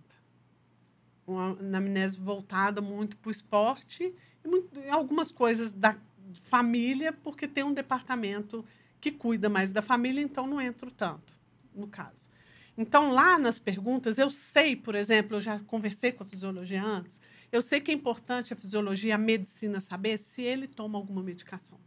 [1.25, 5.97] Uma anamnese voltada muito para o esporte e, muito, algumas coisas da
[6.41, 8.65] família, porque tem um departamento
[8.99, 11.33] que cuida mais da família, então não entro tanto,
[11.75, 12.29] no caso.
[12.77, 17.19] Então, lá nas perguntas, eu sei, por exemplo, eu já conversei com a fisiologia antes,
[17.51, 21.79] eu sei que é importante a fisiologia, a medicina saber se ele toma alguma medicação.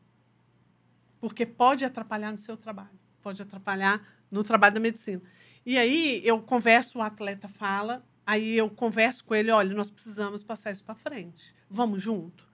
[1.18, 4.01] Porque pode atrapalhar no seu trabalho, pode atrapalhar
[4.31, 5.22] no trabalho da medicina.
[5.67, 10.45] E aí eu converso, o atleta fala, aí eu converso com ele, olha, nós precisamos
[10.45, 11.53] passar isso para frente.
[11.69, 12.49] Vamos junto?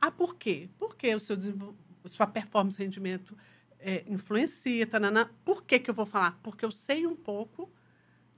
[0.00, 0.70] Ah, por quê?
[0.78, 1.36] Porque o seu
[2.06, 3.36] sua performance, rendimento
[3.78, 5.30] é, influencia, tanana.
[5.44, 6.38] Por que, que eu vou falar?
[6.42, 7.70] Porque eu sei um pouco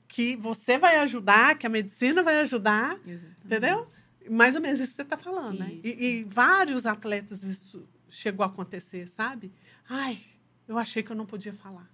[0.08, 3.44] que você vai ajudar, que a medicina vai ajudar, Exatamente.
[3.44, 3.86] entendeu?
[4.28, 5.78] Mais ou menos isso que você está falando, né?
[5.84, 9.52] E, e, vários atletas isso chegou a acontecer, sabe?
[9.88, 10.18] Ai,
[10.66, 11.88] eu achei que eu não podia falar.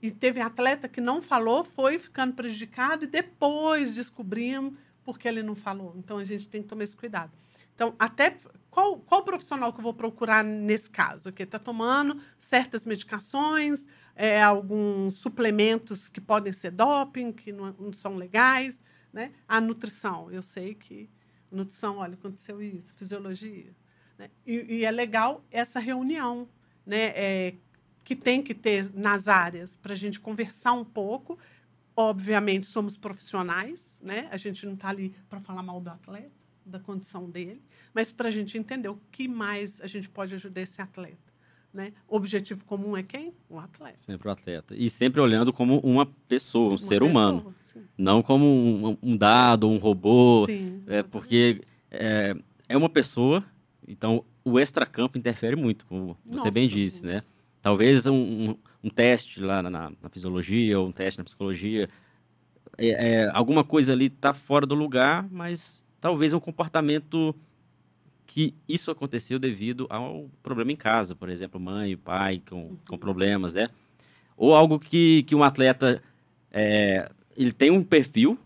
[0.00, 5.54] E teve atleta que não falou, foi ficando prejudicado e depois descobrimos porque ele não
[5.54, 5.94] falou.
[5.96, 7.32] Então a gente tem que tomar esse cuidado.
[7.74, 8.36] Então, até
[8.70, 11.32] qual, qual profissional que eu vou procurar nesse caso?
[11.32, 17.92] Que está tomando certas medicações, é, alguns suplementos que podem ser doping, que não, não
[17.92, 18.82] são legais,
[19.12, 19.32] né?
[19.46, 21.08] A nutrição, eu sei que
[21.50, 23.74] nutrição, olha, aconteceu isso, fisiologia.
[24.18, 24.30] Né?
[24.46, 26.48] E, e, é legal essa reunião,
[26.84, 27.12] né?
[27.14, 27.54] É,
[28.06, 31.36] que tem que ter nas áreas para a gente conversar um pouco.
[31.96, 34.28] Obviamente, somos profissionais, né?
[34.30, 36.30] A gente não está ali para falar mal do atleta,
[36.64, 37.60] da condição dele,
[37.92, 41.34] mas para a gente entender o que mais a gente pode ajudar esse atleta.
[41.74, 41.92] Né?
[42.06, 43.34] O objetivo comum é quem?
[43.50, 43.98] O atleta.
[43.98, 44.74] Sempre o atleta.
[44.76, 47.54] E sempre olhando como uma pessoa, um uma ser pessoa, humano.
[47.60, 47.82] Sim.
[47.98, 50.46] Não como um, um, dado, um robô.
[50.46, 52.36] Sim, é, porque é,
[52.68, 53.44] é uma pessoa,
[53.86, 57.24] então o extracampo interfere muito, como você Nossa, bem disse, né?
[57.66, 61.90] Talvez um, um, um teste lá na, na, fisiologia ou um teste na psicologia,
[62.78, 62.90] é,
[63.24, 67.34] é, alguma coisa ali está fora do lugar, mas talvez um comportamento
[68.24, 73.56] que isso aconteceu devido ao problema em casa, por exemplo, mãe pai com, com problemas,
[73.56, 73.68] né?
[74.36, 76.00] Ou algo que, que um atleta
[76.52, 78.38] é, ele tem um perfil,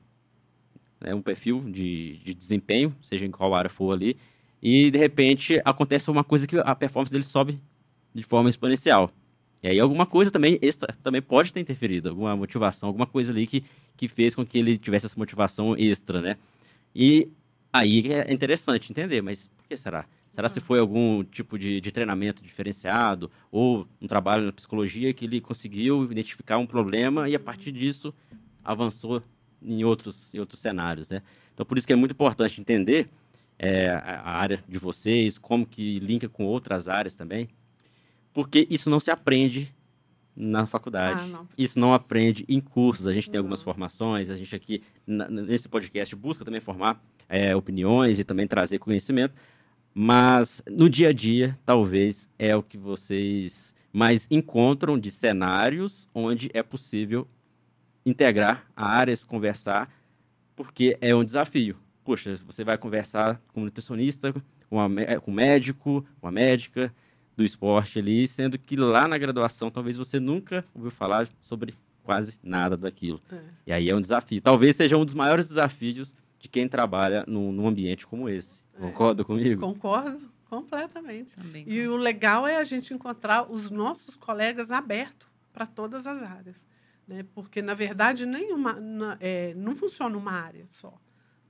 [0.99, 4.16] né, um perfil de, de desempenho, seja em qual área for ali,
[4.62, 7.61] e de repente acontece uma coisa que a performance dele sobe
[8.15, 9.13] de forma exponencial.
[9.63, 13.47] E aí alguma coisa também extra também pode ter interferido, alguma motivação, alguma coisa ali
[13.47, 13.63] que,
[13.97, 16.37] que fez com que ele tivesse essa motivação extra, né?
[16.95, 17.31] E
[17.73, 20.07] aí é interessante entender, mas por que será?
[20.31, 25.25] Será se foi algum tipo de, de treinamento diferenciado ou um trabalho na psicologia que
[25.25, 28.15] ele conseguiu identificar um problema e a partir disso
[28.65, 29.23] avançou
[29.63, 31.23] em outros, em outros cenários, né?
[31.53, 33.09] Então, por isso que é muito importante entender
[33.59, 37.49] é, a área de vocês, como que linka com outras áreas também,
[38.33, 39.74] porque isso não se aprende
[40.37, 41.22] na faculdade.
[41.24, 41.49] Ah, não.
[41.57, 43.07] Isso não aprende em cursos.
[43.07, 48.18] A gente tem algumas formações, a gente aqui, nesse podcast, busca também formar é, opiniões
[48.18, 49.35] e também trazer conhecimento,
[49.93, 56.51] mas no dia a dia, talvez é o que vocês mais encontram de cenários onde
[56.55, 57.26] é possível
[58.07, 59.93] integrar áreas, conversar,
[60.55, 61.76] porque é um desafio.
[62.05, 64.33] Poxa, você vai conversar com um nutricionista,
[64.68, 64.89] com, uma,
[65.20, 66.95] com um médico, uma médica
[67.41, 72.38] do esporte ali, sendo que lá na graduação talvez você nunca ouviu falar sobre quase
[72.43, 73.20] nada daquilo.
[73.32, 73.41] É.
[73.66, 74.43] E aí é um desafio.
[74.43, 78.62] Talvez seja um dos maiores desafios de quem trabalha num, num ambiente como esse.
[78.74, 78.80] É.
[78.80, 79.61] Concorda comigo?
[79.61, 81.34] Concordo completamente.
[81.34, 86.22] Também, e o legal é a gente encontrar os nossos colegas abertos para todas as
[86.22, 86.66] áreas.
[87.09, 87.24] Né?
[87.34, 88.78] Porque, na verdade, nenhuma,
[89.18, 90.93] é, não funciona uma área só.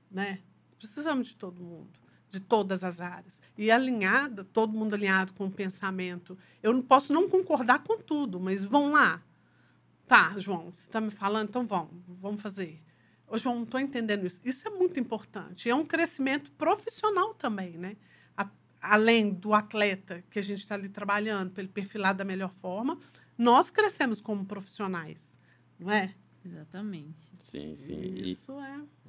[0.09, 0.39] Né?
[0.79, 1.91] Precisamos de todo mundo,
[2.31, 3.41] de todas as áreas.
[3.59, 6.39] E alinhada, todo mundo alinhado com o pensamento.
[6.63, 9.23] Eu não posso não concordar com tudo, mas vão lá.
[10.07, 12.83] Tá, João, você está me falando, então vamos, vamos fazer.
[13.27, 14.41] Ô, João, não estou entendendo isso.
[14.45, 15.69] Isso é muito importante.
[15.69, 17.97] É um crescimento profissional também, né?
[18.37, 18.49] A,
[18.81, 22.99] além do atleta que a gente está ali trabalhando para ele perfilar da melhor forma,
[23.37, 25.39] nós crescemos como profissionais,
[25.79, 26.15] não é?
[26.45, 27.33] Exatamente.
[27.39, 28.01] Sim, sim.
[28.17, 28.53] Isso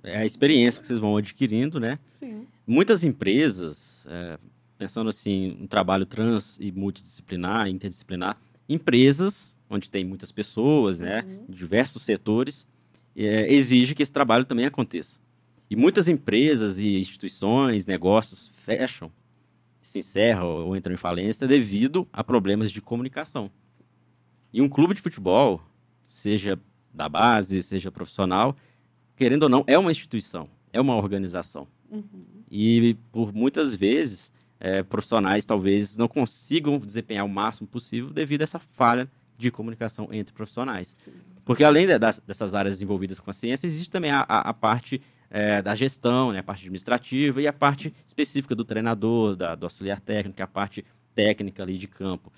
[0.03, 0.15] e é.
[0.15, 1.99] É a experiência que vocês vão adquirindo, né?
[2.07, 2.47] Sim.
[2.67, 4.38] Muitas empresas, é,
[4.77, 11.45] pensando assim, um trabalho trans e multidisciplinar, interdisciplinar, empresas onde tem muitas pessoas, né, uhum.
[11.47, 12.67] diversos setores,
[13.15, 15.19] é, exige que esse trabalho também aconteça.
[15.69, 19.09] E muitas empresas e instituições, negócios fecham,
[19.82, 23.49] se encerram ou entram em falência devido a problemas de comunicação.
[24.51, 25.61] E um clube de futebol,
[26.03, 26.59] seja
[26.93, 28.55] da base, seja profissional,
[29.15, 31.67] querendo ou não, é uma instituição, é uma organização.
[31.89, 32.03] Uhum.
[32.49, 38.43] E por muitas vezes, é, profissionais talvez não consigam desempenhar o máximo possível devido a
[38.43, 40.95] essa falha de comunicação entre profissionais.
[41.03, 41.11] Sim.
[41.43, 44.53] Porque além de, das, dessas áreas envolvidas com a ciência, existe também a, a, a
[44.53, 49.55] parte é, da gestão, né, a parte administrativa e a parte específica do treinador, da,
[49.55, 50.85] do auxiliar técnico, a parte
[51.15, 52.31] técnica ali de campo.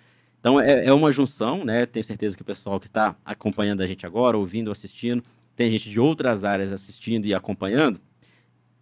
[0.44, 1.86] Então é, é uma junção, né?
[1.86, 5.24] Tenho certeza que o pessoal que está acompanhando a gente agora, ouvindo, assistindo,
[5.56, 7.98] tem gente de outras áreas assistindo e acompanhando,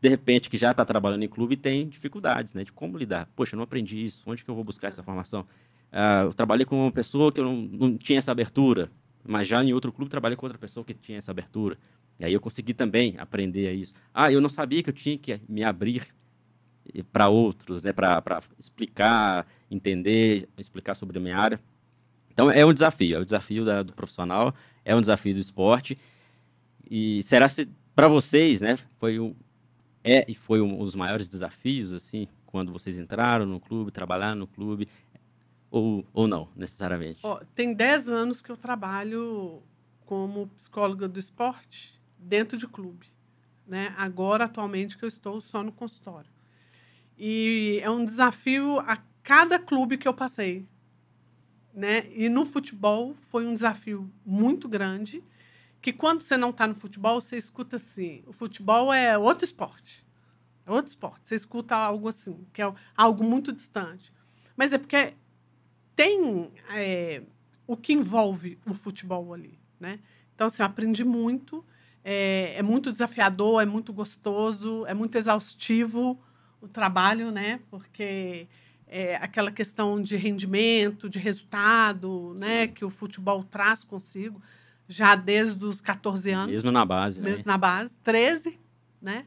[0.02, 2.64] de repente que já está trabalhando em clube e tem dificuldades, né?
[2.64, 3.30] De como lidar.
[3.36, 5.42] Poxa, eu não aprendi isso, onde que eu vou buscar essa formação?
[5.92, 8.90] Uh, eu trabalhei com uma pessoa que eu não, não tinha essa abertura,
[9.24, 11.78] mas já em outro clube trabalhei com outra pessoa que tinha essa abertura.
[12.20, 13.94] E aí eu consegui também aprender a isso.
[14.12, 16.08] Ah, eu não sabia que eu tinha que me abrir
[17.12, 21.60] para outros, né, para explicar, entender, explicar sobre a minha área.
[22.34, 25.40] Então é um desafio, é o um desafio da, do profissional, é um desafio do
[25.40, 25.98] esporte.
[26.90, 29.36] E será se para vocês, né, foi um,
[30.04, 34.48] é e foi um dos maiores desafios assim, quando vocês entraram no clube, trabalharam no
[34.48, 34.88] clube,
[35.70, 37.20] ou, ou não, necessariamente?
[37.24, 39.64] Oh, tem 10 anos que eu trabalho
[40.06, 43.08] como psicóloga do esporte dentro de clube.
[43.66, 43.94] Né?
[43.98, 46.30] Agora, atualmente, que eu estou só no consultório.
[47.24, 50.68] E é um desafio a cada clube que eu passei.
[51.72, 52.12] Né?
[52.16, 55.24] E no futebol foi um desafio muito grande,
[55.80, 60.04] que quando você não está no futebol, você escuta assim, o futebol é outro esporte.
[60.66, 61.30] É outro esporte.
[61.30, 64.12] Você escuta algo assim, que é algo muito distante.
[64.58, 65.14] Mas é porque
[65.96, 67.22] tem é,
[67.68, 70.00] o que envolve o futebol ali, né?
[70.34, 71.64] Então, assim, eu aprendi muito,
[72.04, 76.20] é, é, muito desafiador, é muito gostoso, é muito exaustivo
[76.62, 77.60] o trabalho, né?
[77.70, 78.48] Porque
[78.88, 82.68] é aquela questão de rendimento, de resultado, né?
[82.68, 84.42] Que o futebol traz consigo,
[84.88, 86.52] já desde os 14 anos.
[86.52, 87.30] Mesmo na base, né?
[87.30, 87.52] Mesmo né?
[87.52, 88.60] na base, 13,
[89.02, 89.26] né?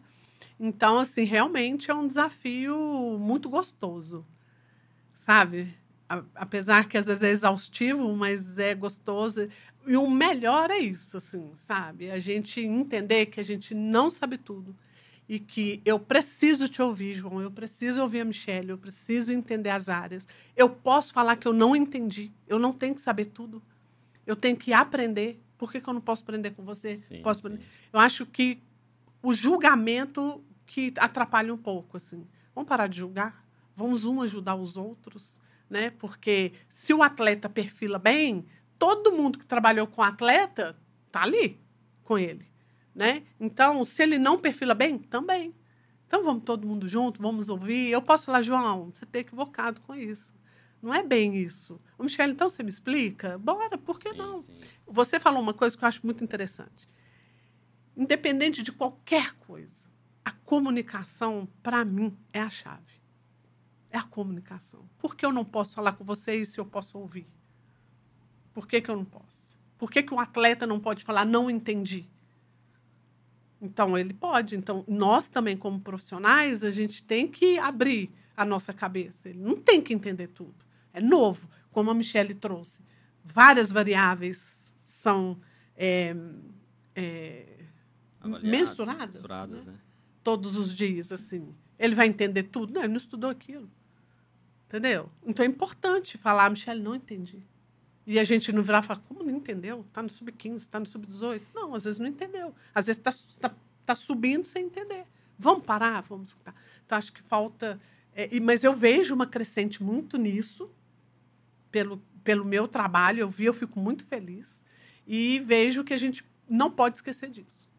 [0.59, 4.25] Então, assim, realmente é um desafio muito gostoso,
[5.13, 5.75] sabe?
[6.35, 9.49] apesar que às vezes é exaustivo, mas é gostoso.
[9.87, 12.11] E o melhor é isso, assim, sabe?
[12.11, 14.77] A gente entender que a gente não sabe tudo
[15.29, 19.71] e que eu preciso te ouvir, João, eu preciso ouvir a Michelle, eu preciso entender
[19.71, 20.27] as áreas.
[20.57, 23.63] Eu posso falar que eu não entendi, eu não tenho que saber tudo.
[24.27, 25.41] Eu tenho que aprender.
[25.57, 26.97] Por que, que eu não posso aprender com você?
[26.97, 27.59] Sim, posso sim.
[27.93, 28.59] Eu acho que
[29.23, 32.27] o julgamento que atrapalha um pouco, assim.
[32.55, 33.45] Vamos parar de julgar?
[33.77, 35.35] Vamos um ajudar os outros?
[35.69, 35.91] né?
[35.99, 38.47] Porque se o atleta perfila bem,
[38.79, 40.77] todo mundo que trabalhou com o atleta
[41.11, 41.61] tá ali
[42.03, 42.47] com ele,
[42.95, 43.23] né?
[43.41, 45.55] Então, se ele não perfila bem, também.
[46.07, 47.91] Então, vamos todo mundo junto, vamos ouvir.
[47.91, 50.33] Eu posso falar, João, você está equivocado com isso.
[50.81, 51.81] Não é bem isso.
[51.99, 53.39] Ô, Michele, então você me explica?
[53.39, 54.37] Bora, por que sim, não?
[54.37, 54.61] Sim.
[54.87, 56.89] Você falou uma coisa que eu acho muito interessante.
[57.97, 59.89] Independente de qualquer coisa,
[60.25, 63.01] a comunicação, para mim, é a chave.
[63.91, 64.89] É a comunicação.
[64.99, 67.27] Por que eu não posso falar com vocês se eu posso ouvir?
[68.53, 69.57] Por que, que eu não posso?
[69.79, 72.09] Por que, que o atleta não pode falar, não entendi?
[73.65, 74.57] Então, ele pode.
[74.57, 79.31] Então, nós também, como profissionais, a gente tem que abrir a nossa cabeça.
[79.31, 80.55] Ele não tem que entender tudo.
[80.93, 82.83] É novo, como a Michelle trouxe.
[83.25, 85.41] Várias variáveis são
[85.75, 86.15] é,
[86.95, 87.47] é,
[88.43, 89.73] mensuradas, mensuradas né?
[89.73, 89.79] Né?
[90.23, 91.11] todos os dias.
[91.11, 91.55] assim.
[91.79, 92.75] Ele vai entender tudo?
[92.75, 93.71] Não, ele não estudou aquilo.
[94.69, 95.11] Entendeu?
[95.25, 97.47] Então, é importante falar, Michelle, não entendi.
[98.07, 99.85] E a gente não virar e falar, como não entendeu?
[99.89, 101.41] Está no sub-15, está no sub-18.
[101.55, 102.55] Não, às vezes não entendeu.
[102.75, 105.07] Às vezes está tá, tá subindo sem entender.
[105.39, 106.03] Vamos parar?
[106.03, 106.55] Vamos escutar.
[106.85, 107.81] Então, acho que falta.
[108.15, 110.71] É, mas eu vejo uma crescente muito nisso,
[111.71, 113.21] pelo, pelo meu trabalho.
[113.21, 114.65] Eu vi, eu fico muito feliz.
[115.07, 117.71] E vejo que a gente não pode esquecer disso.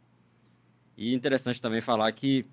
[0.97, 2.45] E interessante também falar que,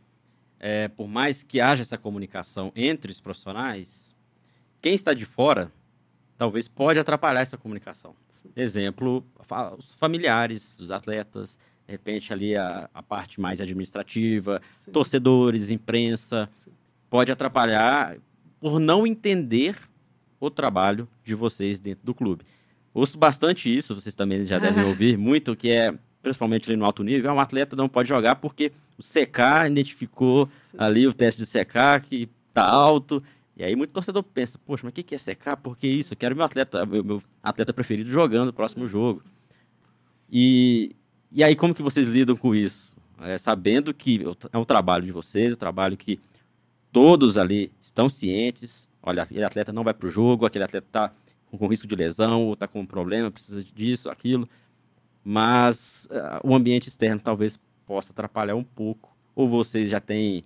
[0.60, 4.14] é, por mais que haja essa comunicação entre os profissionais,
[4.80, 5.72] quem está de fora
[6.42, 8.16] talvez pode atrapalhar essa comunicação.
[8.56, 9.24] Exemplo,
[9.78, 14.90] os familiares dos atletas, de repente ali a, a parte mais administrativa, Sim.
[14.90, 16.72] torcedores, imprensa, Sim.
[17.08, 18.16] pode atrapalhar
[18.58, 19.76] por não entender
[20.40, 22.44] o trabalho de vocês dentro do clube.
[22.92, 27.04] Ouço bastante isso, vocês também já devem ouvir muito, que é, principalmente ali no alto
[27.04, 30.76] nível, é um atleta não pode jogar porque o CK identificou Sim.
[30.76, 33.22] ali o teste de CK que está alto
[33.62, 35.56] e aí muito torcedor pensa, poxa, mas o que é secar?
[35.56, 36.14] Por que isso?
[36.14, 39.22] Eu quero meu atleta, meu, meu atleta preferido jogando o próximo jogo.
[40.28, 40.96] E,
[41.30, 42.96] e aí como que vocês lidam com isso?
[43.20, 44.20] É, sabendo que
[44.52, 46.18] é um trabalho de vocês, um trabalho que
[46.90, 51.12] todos ali estão cientes, olha, aquele atleta não vai para o jogo, aquele atleta está
[51.56, 54.48] com risco de lesão, ou está com um problema, precisa disso, aquilo,
[55.22, 60.42] mas uh, o ambiente externo talvez possa atrapalhar um pouco, ou vocês já têm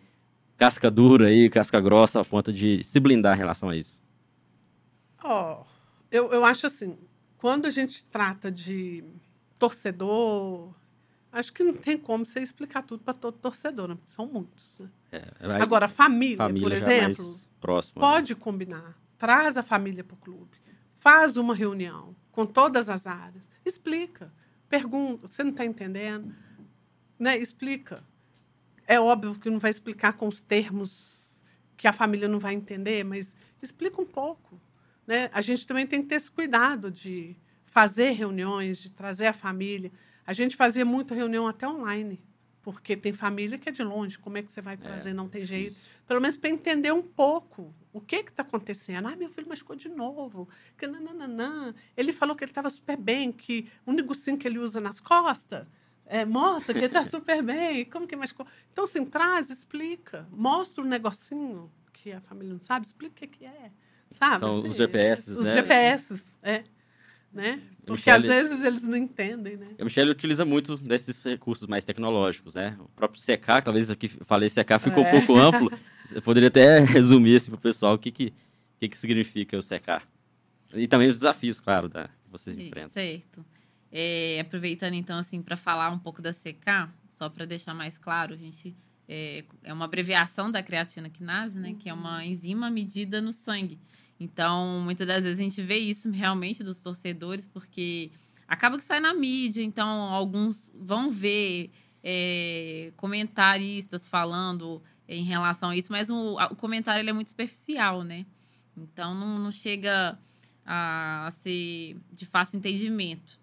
[0.56, 4.02] casca dura aí, casca grossa, a ponto de se blindar em relação a isso?
[5.22, 5.66] Ó, oh,
[6.10, 6.96] eu, eu acho assim,
[7.36, 9.04] quando a gente trata de
[9.58, 10.72] torcedor,
[11.32, 13.98] acho que não tem como você explicar tudo para todo torcedor, né?
[14.06, 14.78] são muitos.
[14.78, 14.88] Né?
[15.12, 15.22] É,
[15.60, 18.06] Agora, família, família por é exemplo, próximo, né?
[18.06, 18.40] pode né?
[18.40, 18.98] combinar.
[19.18, 20.56] Traz a família para o clube,
[20.98, 24.32] faz uma reunião com todas as áreas, explica,
[24.68, 26.34] pergunta, você não está entendendo?
[27.18, 27.38] Né?
[27.38, 28.02] Explica.
[28.86, 31.42] É óbvio que não vai explicar com os termos
[31.76, 34.60] que a família não vai entender, mas explica um pouco.
[35.06, 35.28] Né?
[35.32, 39.92] A gente também tem que ter esse cuidado de fazer reuniões, de trazer a família.
[40.26, 42.20] A gente fazia muito reunião até online,
[42.62, 44.18] porque tem família que é de longe.
[44.18, 45.10] Como é que você vai trazer?
[45.10, 45.72] É, não tem jeito.
[45.72, 45.96] Isso.
[46.06, 49.08] Pelo menos para entender um pouco o que está acontecendo.
[49.08, 50.48] Ah, meu filho machucou de novo.
[50.78, 51.74] Que nananã.
[51.96, 55.66] Ele falou que ele estava super bem, que o negocinho que ele usa nas costas
[56.06, 57.84] é, mostra que está super bem.
[57.84, 58.34] Como que mais.
[58.72, 60.26] Então, assim, traz, explica.
[60.30, 63.70] Mostra o um negocinho que a família não sabe, explica o que é.
[64.12, 64.40] Sabe?
[64.40, 65.54] São assim, os GPS, os né?
[65.54, 66.64] GPS, é.
[67.32, 67.60] Né?
[67.84, 69.68] Porque Michele, às vezes eles não entendem, né?
[69.78, 72.76] A Michelle utiliza muito desses recursos mais tecnológicos, né?
[72.80, 75.08] O próprio CK, talvez aqui falei CK ficou é.
[75.08, 75.70] um pouco amplo.
[76.06, 78.32] Você poderia até resumir assim para o pessoal o que, que,
[78.78, 80.02] que, que significa o CK.
[80.74, 82.90] E também os desafios, claro, da, que vocês enfrentam.
[82.90, 83.44] Certo.
[83.92, 88.34] É, aproveitando então assim para falar um pouco da CK, só para deixar mais claro,
[88.34, 88.76] a gente
[89.08, 93.78] é, é, uma abreviação da creatina quinase, né, que é uma enzima medida no sangue.
[94.18, 98.10] Então, muitas das vezes a gente vê isso realmente dos torcedores, porque
[98.48, 101.70] acaba que sai na mídia, então alguns vão ver
[102.02, 108.02] é, comentaristas falando em relação a isso, mas o, o comentário ele é muito superficial,
[108.02, 108.26] né?
[108.76, 110.18] Então não, não chega
[110.64, 113.38] a, a ser de fácil entendimento.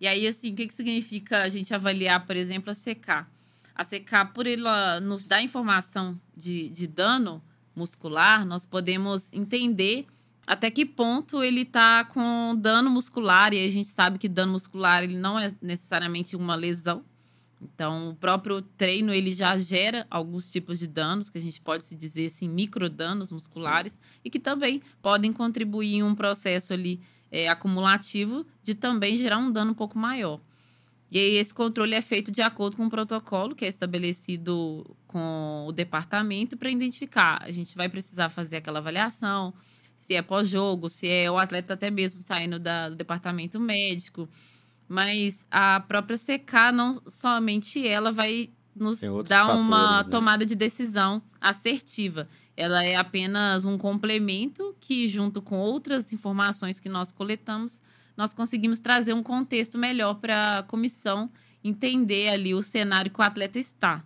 [0.00, 3.26] E aí, assim, o que, que significa a gente avaliar, por exemplo, a CK?
[3.74, 7.42] A CK, por ela nos dar informação de, de dano
[7.76, 10.06] muscular, nós podemos entender
[10.46, 13.52] até que ponto ele está com dano muscular.
[13.52, 17.04] E a gente sabe que dano muscular ele não é necessariamente uma lesão.
[17.62, 21.84] Então, o próprio treino ele já gera alguns tipos de danos, que a gente pode
[21.84, 24.00] se dizer assim, microdanos musculares, Sim.
[24.24, 27.00] e que também podem contribuir em um processo ali
[27.30, 30.40] é, acumulativo de também gerar um dano um pouco maior.
[31.10, 35.66] E aí, esse controle é feito de acordo com um protocolo que é estabelecido com
[35.68, 37.42] o departamento para identificar.
[37.42, 39.52] A gente vai precisar fazer aquela avaliação,
[39.98, 44.28] se é pós-jogo, se é o atleta até mesmo saindo da, do departamento médico.
[44.88, 50.08] Mas a própria CK, não somente ela vai nos dar fatores, uma né?
[50.10, 52.28] tomada de decisão assertiva.
[52.60, 57.82] Ela é apenas um complemento que, junto com outras informações que nós coletamos,
[58.14, 61.30] nós conseguimos trazer um contexto melhor para a comissão
[61.64, 64.04] entender ali o cenário que o atleta está.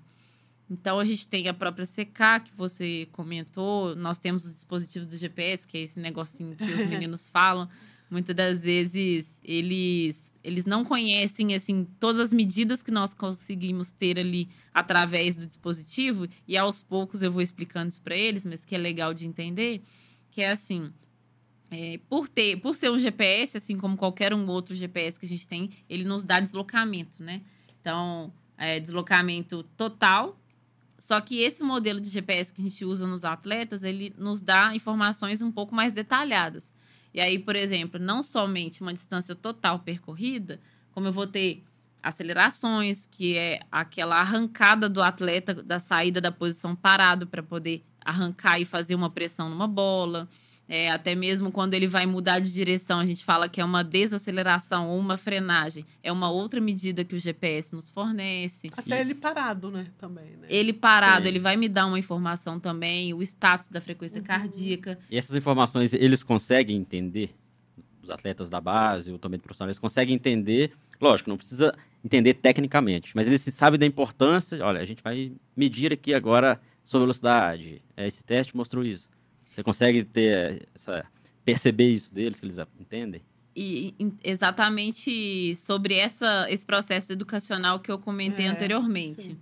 [0.70, 5.16] Então, a gente tem a própria CK, que você comentou, nós temos o dispositivo do
[5.16, 7.68] GPS, que é esse negocinho que os meninos falam.
[8.09, 14.18] Muitas das vezes, eles, eles não conhecem, assim, todas as medidas que nós conseguimos ter
[14.18, 18.74] ali através do dispositivo, e aos poucos eu vou explicando isso para eles, mas que
[18.74, 19.82] é legal de entender,
[20.30, 20.92] que é assim,
[21.70, 25.28] é, por ter, por ser um GPS, assim como qualquer um outro GPS que a
[25.28, 27.40] gente tem, ele nos dá deslocamento, né?
[27.80, 30.38] Então, é, deslocamento total
[31.05, 34.74] só que esse modelo de GPS que a gente usa nos atletas, ele nos dá
[34.74, 36.72] informações um pouco mais detalhadas.
[37.14, 40.60] E aí, por exemplo, não somente uma distância total percorrida,
[40.90, 41.62] como eu vou ter
[42.02, 48.58] acelerações, que é aquela arrancada do atleta da saída da posição parado para poder arrancar
[48.60, 50.28] e fazer uma pressão numa bola.
[50.68, 53.84] É, até mesmo quando ele vai mudar de direção, a gente fala que é uma
[53.84, 55.84] desaceleração ou uma frenagem.
[56.02, 58.70] É uma outra medida que o GPS nos fornece.
[58.76, 59.86] Até ele parado, né?
[59.98, 60.36] Também.
[60.36, 60.46] Né?
[60.48, 61.28] Ele parado, Sim.
[61.28, 64.24] ele vai me dar uma informação também, o status da frequência uhum.
[64.24, 64.98] cardíaca.
[65.10, 67.34] E essas informações, eles conseguem entender?
[68.02, 70.72] Os atletas da base, o também profissional, eles conseguem entender.
[71.00, 74.62] Lógico, não precisa entender tecnicamente, mas eles sabem da importância.
[74.64, 77.82] Olha, a gente vai medir aqui agora sua velocidade.
[77.96, 79.08] Esse teste mostrou isso.
[79.55, 81.07] Você consegue ter essa
[81.44, 83.22] perceber isso deles que eles entendem?
[83.55, 83.94] E
[84.24, 89.22] exatamente sobre essa, esse processo educacional que eu comentei é, anteriormente.
[89.22, 89.38] Sim.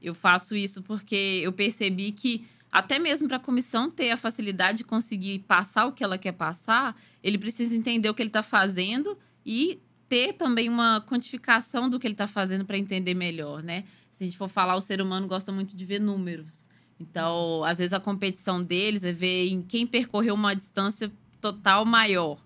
[0.00, 4.78] Eu faço isso porque eu percebi que até mesmo para a comissão ter a facilidade
[4.78, 8.42] de conseguir passar o que ela quer passar, ele precisa entender o que ele está
[8.42, 13.84] fazendo e ter também uma quantificação do que ele está fazendo para entender melhor, né?
[14.10, 16.61] Se a gente for falar, o ser humano gosta muito de ver números.
[17.02, 22.38] Então, às vezes a competição deles é ver em quem percorreu uma distância total maior.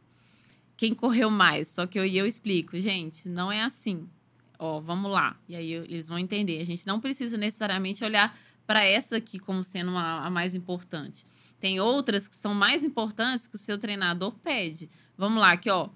[0.77, 1.69] Quem correu mais.
[1.69, 4.09] Só que eu, eu explico, gente, não é assim.
[4.59, 5.37] Ó, vamos lá.
[5.49, 6.61] E aí eles vão entender.
[6.61, 8.37] A gente não precisa necessariamente olhar
[8.67, 11.27] para essa aqui como sendo uma, a mais importante.
[11.61, 14.91] Tem outras que são mais importantes que o seu treinador pede.
[15.17, 15.89] Vamos lá, aqui, ó.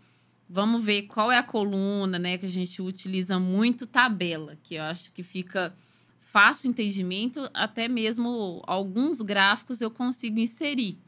[0.48, 2.36] Vamos ver qual é a coluna, né?
[2.36, 5.74] Que a gente utiliza muito tabela, que eu acho que fica
[6.30, 10.98] fácil entendimento, até mesmo alguns gráficos eu consigo inserir.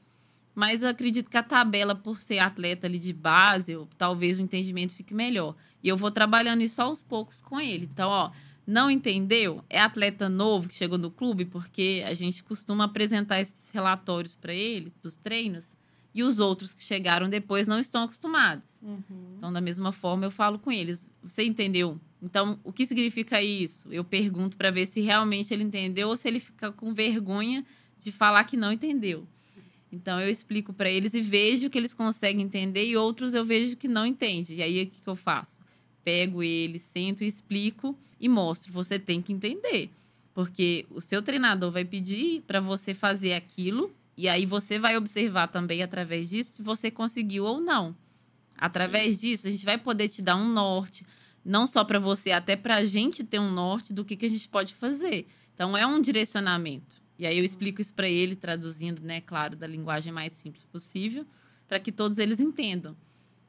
[0.54, 4.42] Mas eu acredito que a tabela, por ser atleta ali de base, eu, talvez o
[4.42, 5.54] entendimento fique melhor.
[5.82, 7.88] E eu vou trabalhando isso aos poucos com ele.
[7.90, 8.30] Então, ó,
[8.66, 9.64] não entendeu?
[9.70, 14.52] É atleta novo que chegou no clube, porque a gente costuma apresentar esses relatórios para
[14.52, 15.72] eles, dos treinos,
[16.14, 18.80] e os outros que chegaram depois não estão acostumados.
[18.82, 19.34] Uhum.
[19.38, 21.98] Então, da mesma forma, eu falo com eles: você entendeu?
[22.22, 23.92] Então, o que significa isso?
[23.92, 27.64] Eu pergunto para ver se realmente ele entendeu ou se ele fica com vergonha
[27.98, 29.26] de falar que não entendeu.
[29.90, 33.76] Então, eu explico para eles e vejo que eles conseguem entender e outros eu vejo
[33.76, 34.58] que não entendem.
[34.58, 35.60] E aí, o que, que eu faço?
[36.04, 38.72] Pego ele, sento, explico e mostro.
[38.72, 39.90] Você tem que entender.
[40.32, 45.48] Porque o seu treinador vai pedir para você fazer aquilo e aí você vai observar
[45.48, 47.94] também através disso se você conseguiu ou não.
[48.56, 51.04] Através disso, a gente vai poder te dar um norte,
[51.44, 54.30] não só para você, até para a gente ter um norte do que, que a
[54.30, 55.26] gente pode fazer.
[55.54, 57.02] Então, é um direcionamento.
[57.18, 61.26] E aí eu explico isso para ele, traduzindo, né, claro, da linguagem mais simples possível,
[61.68, 62.96] para que todos eles entendam.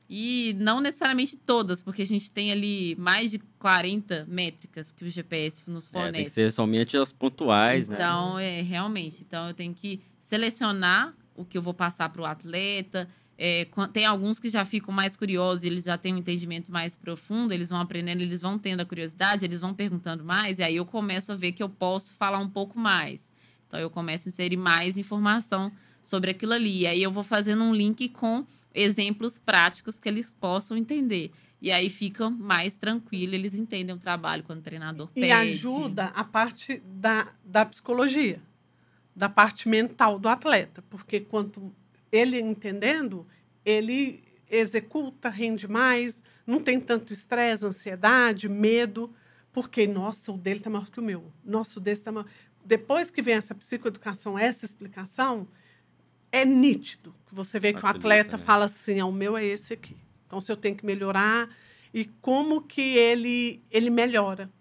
[0.10, 5.10] E não necessariamente todas, porque a gente tem ali mais de 40 métricas que o
[5.10, 6.10] GPS nos fornece.
[6.10, 8.04] É, tem que ser somente as pontuais, então, né?
[8.06, 9.24] Então, é, realmente.
[9.26, 13.10] Então, eu tenho que selecionar o que eu vou passar para o atleta.
[13.38, 17.52] É, tem alguns que já ficam mais curiosos, eles já têm um entendimento mais profundo,
[17.54, 20.86] eles vão aprendendo, eles vão tendo a curiosidade, eles vão perguntando mais, e aí eu
[20.86, 23.32] começo a ver que eu posso falar um pouco mais.
[23.68, 25.72] Então eu começo a inserir mais informação
[26.04, 26.82] sobre aquilo ali.
[26.82, 31.32] E aí eu vou fazendo um link com exemplos práticos que eles possam entender.
[31.60, 35.28] E aí fica mais tranquilo, eles entendem o trabalho quando o treinador pede.
[35.28, 38.40] E ajuda a parte da, da psicologia
[39.16, 41.74] da parte mental do atleta, porque quanto
[42.14, 43.26] ele entendendo,
[43.66, 49.12] ele executa, rende mais, não tem tanto estresse, ansiedade, medo,
[49.52, 51.34] porque, nossa, o dele está maior que o meu.
[51.44, 52.28] Nossa, o desse está maior.
[52.64, 55.48] Depois que vem essa psicoeducação, essa explicação,
[56.32, 57.16] é nítido.
[57.28, 58.44] que Você vê que o atleta né?
[58.44, 59.98] fala assim, ah, o meu é esse aqui.
[60.28, 61.50] Então, se eu tenho que melhorar,
[61.92, 64.52] e como que ele, ele melhora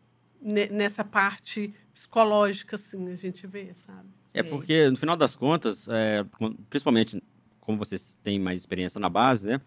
[0.40, 4.09] nessa parte psicológica, assim, a gente vê, sabe?
[4.34, 6.24] É porque, no final das contas, é,
[6.70, 7.22] principalmente
[7.62, 9.60] como vocês têm mais experiência na base, né?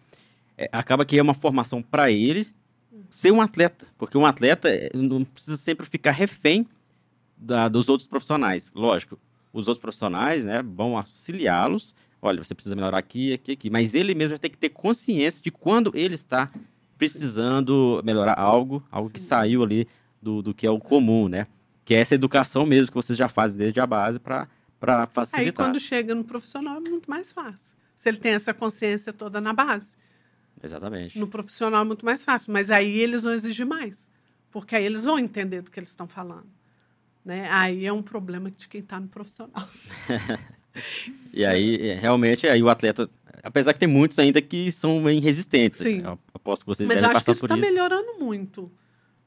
[0.56, 2.54] É, acaba que é uma formação para eles
[3.10, 6.66] ser um atleta, porque um atleta é, não precisa sempre ficar refém
[7.36, 8.72] da, dos outros profissionais.
[8.74, 9.18] Lógico,
[9.52, 11.94] os outros profissionais, né, vão auxiliá-los.
[12.20, 13.70] Olha, você precisa melhorar aqui, aqui, aqui.
[13.70, 16.50] Mas ele mesmo tem que ter consciência de quando ele está
[16.96, 19.14] precisando melhorar algo, algo Sim.
[19.14, 19.86] que saiu ali
[20.20, 21.46] do, do que é o comum, né?
[21.84, 24.48] Que é essa educação mesmo que vocês já fazem desde a base para
[25.12, 25.40] facilitar.
[25.40, 27.75] Aí quando chega no profissional é muito mais fácil.
[28.06, 29.88] Se ele tem essa consciência toda na base.
[30.62, 31.18] Exatamente.
[31.18, 34.08] No profissional é muito mais fácil, mas aí eles vão exigir mais,
[34.52, 36.46] porque aí eles vão entender do que eles estão falando.
[37.24, 37.48] Né?
[37.50, 39.68] Aí é um problema de quem está no profissional.
[41.34, 43.10] e aí, é, realmente, aí o atleta,
[43.42, 45.80] apesar que tem muitos ainda que são bem resistentes.
[45.80, 46.02] Sim.
[46.04, 48.70] Eu aposto que vocês Mas devem passar acho que isso está melhorando muito.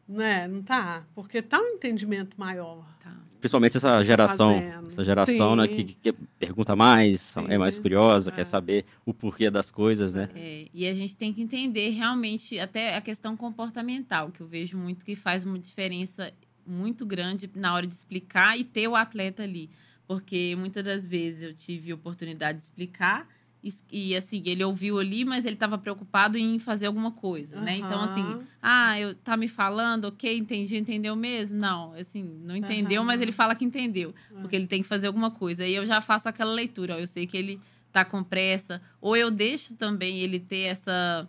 [0.09, 0.47] Né?
[0.47, 1.05] Não tá?
[1.13, 2.83] Porque está um entendimento maior.
[2.99, 3.15] Tá.
[3.39, 4.57] Principalmente essa geração,
[4.87, 7.45] essa geração né, que, que, pergunta mais, Sim.
[7.47, 8.33] é mais curiosa, é.
[8.33, 10.27] quer saber o porquê das coisas, né?
[10.35, 14.77] É, e a gente tem que entender realmente até a questão comportamental, que eu vejo
[14.77, 16.33] muito que faz uma diferença
[16.65, 19.69] muito grande na hora de explicar e ter o atleta ali.
[20.07, 23.27] Porque muitas das vezes eu tive oportunidade de explicar
[23.61, 27.63] e, e, assim, ele ouviu ali, mas ele estava preocupado em fazer alguma coisa, uhum.
[27.63, 27.77] né?
[27.77, 28.23] Então, assim,
[28.61, 31.57] ah, eu tá me falando, ok, entendi, entendeu mesmo?
[31.57, 33.07] Não, assim, não entendeu, uhum.
[33.07, 34.41] mas ele fala que entendeu, uhum.
[34.41, 35.65] porque ele tem que fazer alguma coisa.
[35.65, 37.59] E eu já faço aquela leitura, ó, eu sei que ele
[37.91, 41.27] tá com pressa, ou eu deixo também ele ter essa.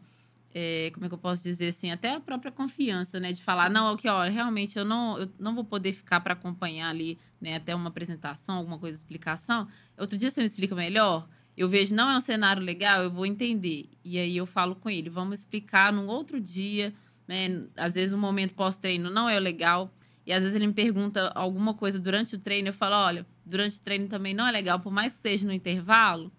[0.52, 1.90] É, como é que eu posso dizer assim?
[1.92, 3.32] Até a própria confiança, né?
[3.32, 3.74] De falar, Sim.
[3.74, 7.56] não, ok, ó, realmente eu não, eu não vou poder ficar para acompanhar ali, né?
[7.56, 9.66] Até uma apresentação, alguma coisa, explicação.
[9.98, 11.28] Outro dia você me explica melhor?
[11.56, 13.88] Eu vejo não é um cenário legal, eu vou entender.
[14.04, 16.94] E aí eu falo com ele, vamos explicar num outro dia,
[17.26, 17.66] né?
[17.76, 19.92] Às vezes o um momento pós-treino não é legal.
[20.26, 23.78] E às vezes ele me pergunta alguma coisa durante o treino, eu falo, olha, durante
[23.78, 26.30] o treino também não é legal, por mais que seja no intervalo,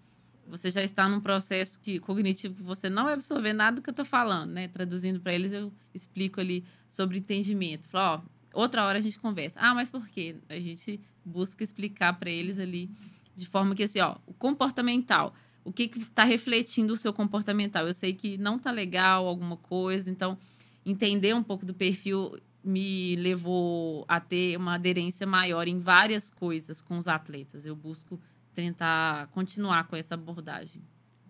[0.48, 3.90] você já está num processo que, cognitivo que você não vai absorver nada do que
[3.90, 4.68] eu estou falando, né?
[4.68, 7.88] Traduzindo para eles, eu explico ali sobre entendimento.
[7.88, 9.60] Falo, ó, outra hora a gente conversa.
[9.62, 10.36] Ah, mas por quê?
[10.50, 12.90] A gente busca explicar para eles ali
[13.36, 15.34] de forma que, assim, ó, o comportamental.
[15.64, 17.86] O que está refletindo o seu comportamental?
[17.86, 20.38] Eu sei que não tá legal alguma coisa, então
[20.86, 26.82] entender um pouco do perfil me levou a ter uma aderência maior em várias coisas
[26.82, 27.66] com os atletas.
[27.66, 28.20] Eu busco
[28.54, 30.82] tentar continuar com essa abordagem,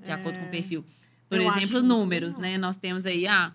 [0.04, 0.14] de é...
[0.14, 0.86] acordo com o perfil.
[1.30, 2.58] Por eu exemplo, números, né?
[2.58, 3.54] Nós temos aí, ah,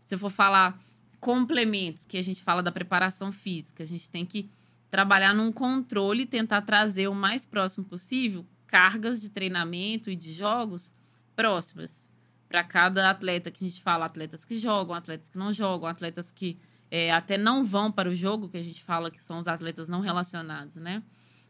[0.00, 0.80] se eu for falar
[1.20, 4.50] complementos, que a gente fala da preparação física, a gente tem que
[4.94, 10.32] trabalhar num controle e tentar trazer o mais próximo possível cargas de treinamento e de
[10.32, 10.94] jogos
[11.34, 12.08] próximas
[12.48, 16.30] para cada atleta que a gente fala, atletas que jogam, atletas que não jogam, atletas
[16.30, 16.56] que
[16.92, 19.88] é, até não vão para o jogo, que a gente fala que são os atletas
[19.88, 21.02] não relacionados, né?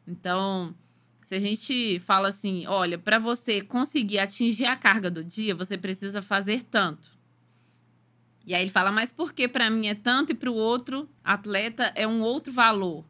[0.09, 0.75] Então,
[1.23, 5.77] se a gente fala assim, olha, para você conseguir atingir a carga do dia, você
[5.77, 7.11] precisa fazer tanto.
[8.47, 11.07] E aí ele fala, mas por que para mim é tanto e para o outro
[11.23, 13.05] atleta é um outro valor?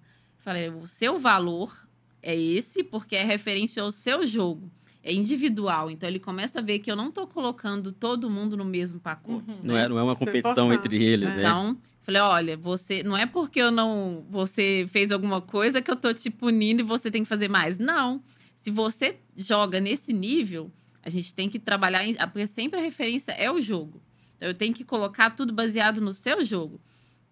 [0.44, 1.74] Falei, o seu valor
[2.22, 4.70] é esse, porque é referência ao seu jogo.
[5.02, 5.90] É individual.
[5.90, 9.50] Então ele começa a ver que eu não estou colocando todo mundo no mesmo pacote.
[9.50, 9.56] Uhum.
[9.56, 9.62] Né?
[9.62, 11.36] Não, é, não é uma competição entre eles, é.
[11.36, 11.40] né?
[11.40, 13.02] Então, falei, olha, você.
[13.02, 14.26] Não é porque eu não.
[14.28, 17.78] Você fez alguma coisa que eu tô te punindo e você tem que fazer mais.
[17.78, 18.22] Não.
[18.54, 20.70] Se você joga nesse nível,
[21.02, 22.04] a gente tem que trabalhar.
[22.04, 24.02] Em, porque sempre a referência é o jogo.
[24.36, 26.78] Então eu tenho que colocar tudo baseado no seu jogo.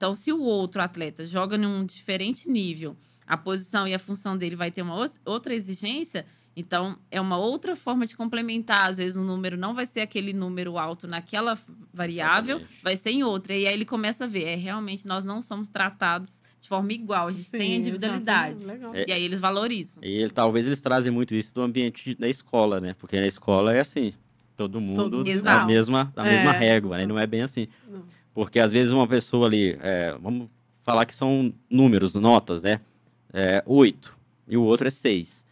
[0.03, 4.57] Então, se o outro atleta joga num diferente nível, a posição e a função dele
[4.57, 6.27] vai ter uma outra exigência,
[6.57, 8.91] então é uma outra forma de complementar.
[8.91, 11.57] Às vezes o número não vai ser aquele número alto naquela
[11.95, 12.83] variável, Exatamente.
[12.83, 13.55] vai ser em outra.
[13.55, 17.29] E aí ele começa a ver, é realmente nós não somos tratados de forma igual,
[17.29, 18.65] a gente Sim, tem individualidade.
[18.95, 20.03] É, e aí eles valorizam.
[20.03, 22.93] E talvez eles trazem muito isso do ambiente da escola, né?
[22.99, 24.13] Porque na escola é assim,
[24.57, 27.07] todo mundo todo, da mesma, da é, mesma régua, né?
[27.07, 27.69] Não é bem assim.
[27.89, 28.03] Não.
[28.35, 30.49] Porque às vezes uma pessoa ali, é, vamos
[30.83, 32.81] falar que são números, notas, né?
[33.33, 34.17] É, 8
[34.49, 35.47] e o outro é 6.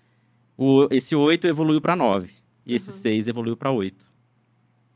[0.57, 2.31] O, esse 8 evoluiu para 9
[2.67, 2.97] e esse uhum.
[2.97, 4.11] 6 evoluiu para 8.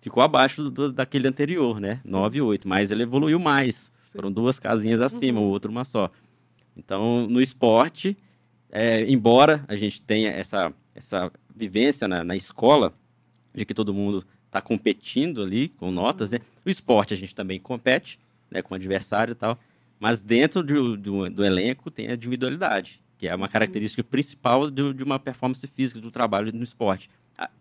[0.00, 2.00] Ficou abaixo do, daquele anterior, né?
[2.02, 2.10] Sim.
[2.10, 3.92] 9 e 8, mas ele evoluiu mais.
[4.02, 4.12] Sim.
[4.12, 5.46] Foram duas casinhas acima, uhum.
[5.46, 6.10] o outro uma só.
[6.76, 8.16] Então, no esporte,
[8.70, 12.92] é, embora a gente tenha essa, essa vivência na, na escola,
[13.54, 14.24] de que todo mundo
[14.54, 16.38] está competindo ali com notas, né?
[16.64, 19.58] O esporte a gente também compete, né, com o adversário e tal,
[19.98, 24.92] mas dentro do, do, do elenco tem a individualidade, que é uma característica principal de,
[24.94, 27.10] de uma performance física do trabalho no esporte.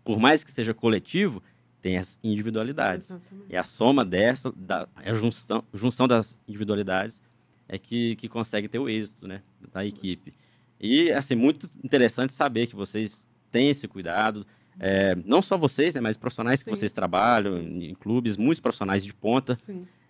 [0.04, 1.42] Por mais que seja coletivo,
[1.82, 3.10] tem as individualidades.
[3.10, 3.46] Exatamente.
[3.50, 7.20] E a soma dessa, da, a junção, junção das individualidades
[7.68, 9.42] é que, que consegue ter o êxito né,
[9.72, 10.32] da equipe.
[10.80, 14.46] E, assim, muito interessante saber que vocês têm esse cuidado,
[14.78, 17.90] É, não só vocês, né, mas profissionais que sim, vocês trabalham sim.
[17.90, 19.58] em clubes, muitos profissionais de ponta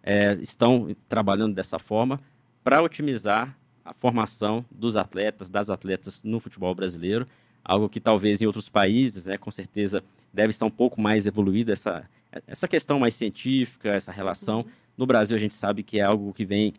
[0.02, 2.20] é, estão trabalhando dessa forma
[2.62, 7.26] para otimizar a formação dos atletas, das atletas no futebol brasileiro,
[7.62, 10.02] algo que talvez em outros países, né, com certeza,
[10.32, 12.08] deve estar um pouco mais evoluído, essa,
[12.46, 14.60] essa questão mais científica, essa relação.
[14.60, 14.66] Uhum.
[14.96, 16.72] No Brasil, a gente sabe que é algo que vem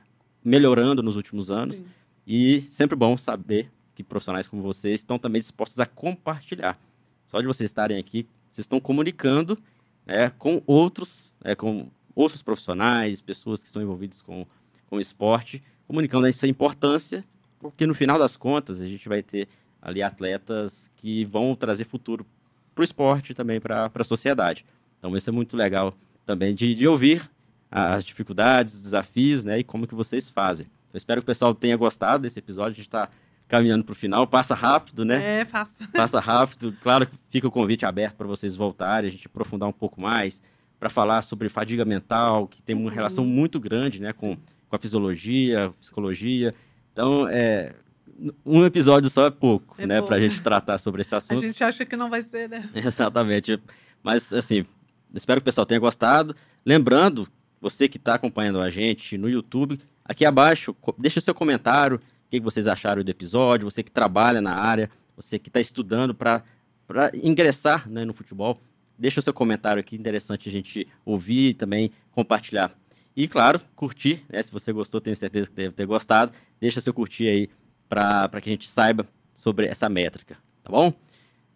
[0.44, 1.86] melhorando nos últimos anos, Sim.
[2.26, 6.78] e sempre bom saber que profissionais como vocês estão também dispostos a compartilhar.
[7.36, 9.60] Só de vocês estarem aqui, vocês estão comunicando
[10.06, 14.48] né, com outros, né, com outros profissionais, pessoas que estão envolvidas com,
[14.88, 17.26] com esporte, comunicando essa importância,
[17.60, 19.50] porque no final das contas a gente vai ter
[19.82, 22.26] ali atletas que vão trazer futuro
[22.74, 24.66] para o esporte também para a sociedade.
[24.98, 25.94] Então isso é muito legal
[26.26, 27.30] também de, de ouvir
[27.70, 30.68] as dificuldades, os desafios, né, e como que vocês fazem.
[30.94, 32.72] Eu espero que o pessoal tenha gostado desse episódio.
[32.72, 33.10] A gente está
[33.48, 34.28] caminhando para o final.
[34.28, 35.42] Passa rápido, né?
[35.42, 35.88] É, passa.
[35.94, 36.76] Passa rápido.
[36.82, 40.42] Claro que fica o convite aberto para vocês voltarem, a gente aprofundar um pouco mais,
[40.80, 42.96] para falar sobre fadiga mental, que tem uma uhum.
[42.96, 46.54] relação muito grande né, com, com a fisiologia, psicologia.
[46.92, 47.74] Então, é,
[48.46, 51.44] um episódio só é pouco, é né, para a gente tratar sobre esse assunto.
[51.44, 52.70] A gente acha que não vai ser, né?
[52.76, 53.60] Exatamente.
[54.02, 54.66] Mas, assim,
[55.14, 56.36] espero que o pessoal tenha gostado.
[56.66, 57.28] Lembrando,
[57.62, 62.30] você que está acompanhando a gente no YouTube, aqui abaixo, deixa o seu comentário, o
[62.30, 66.44] que vocês acharam do episódio, você que trabalha na área, você que está estudando para
[67.24, 68.60] ingressar né, no futebol,
[68.98, 72.76] deixa o seu comentário aqui, interessante a gente ouvir e também compartilhar.
[73.16, 76.94] E, claro, curtir, né, se você gostou, tenho certeza que deve ter gostado, deixa seu
[76.94, 77.50] curtir aí
[77.88, 80.94] para que a gente saiba sobre essa métrica, tá bom?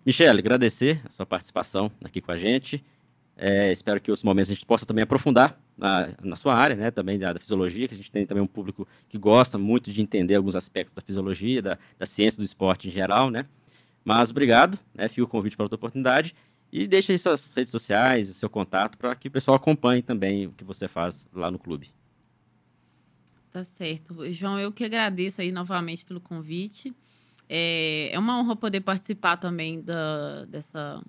[0.05, 2.83] Michele, agradecer a sua participação aqui com a gente.
[3.41, 6.91] É, espero que outros momentos a gente possa também aprofundar na, na sua área, né,
[6.91, 10.01] também da, da, fisiologia, que a gente tem também um público que gosta muito de
[10.01, 13.45] entender alguns aspectos da fisiologia, da, da ciência do esporte em geral, né.
[14.03, 16.35] Mas obrigado, né, fica o convite para outra oportunidade
[16.69, 20.47] e deixe aí suas redes sociais, o seu contato, para que o pessoal acompanhe também
[20.47, 21.93] o que você faz lá no clube.
[23.53, 24.29] Tá certo.
[24.33, 26.93] João, eu que agradeço aí novamente pelo convite.
[27.47, 31.01] É, é uma honra poder participar também da, dessa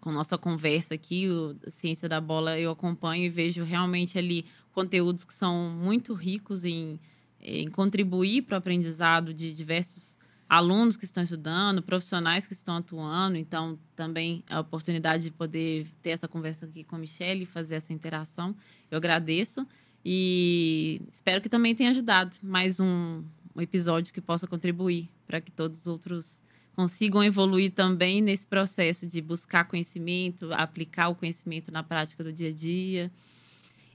[0.00, 5.24] com nossa conversa aqui, o Ciência da Bola, eu acompanho e vejo realmente ali conteúdos
[5.24, 7.00] que são muito ricos em,
[7.40, 10.18] em contribuir para o aprendizado de diversos
[10.48, 13.36] alunos que estão estudando, profissionais que estão atuando.
[13.36, 17.92] Então, também a oportunidade de poder ter essa conversa aqui com a Michelle fazer essa
[17.92, 18.56] interação.
[18.90, 19.66] Eu agradeço
[20.04, 23.22] e espero que também tenha ajudado mais um,
[23.54, 26.40] um episódio que possa contribuir para que todos os outros
[26.78, 32.50] consigam evoluir também nesse processo de buscar conhecimento, aplicar o conhecimento na prática do dia
[32.50, 33.10] a dia.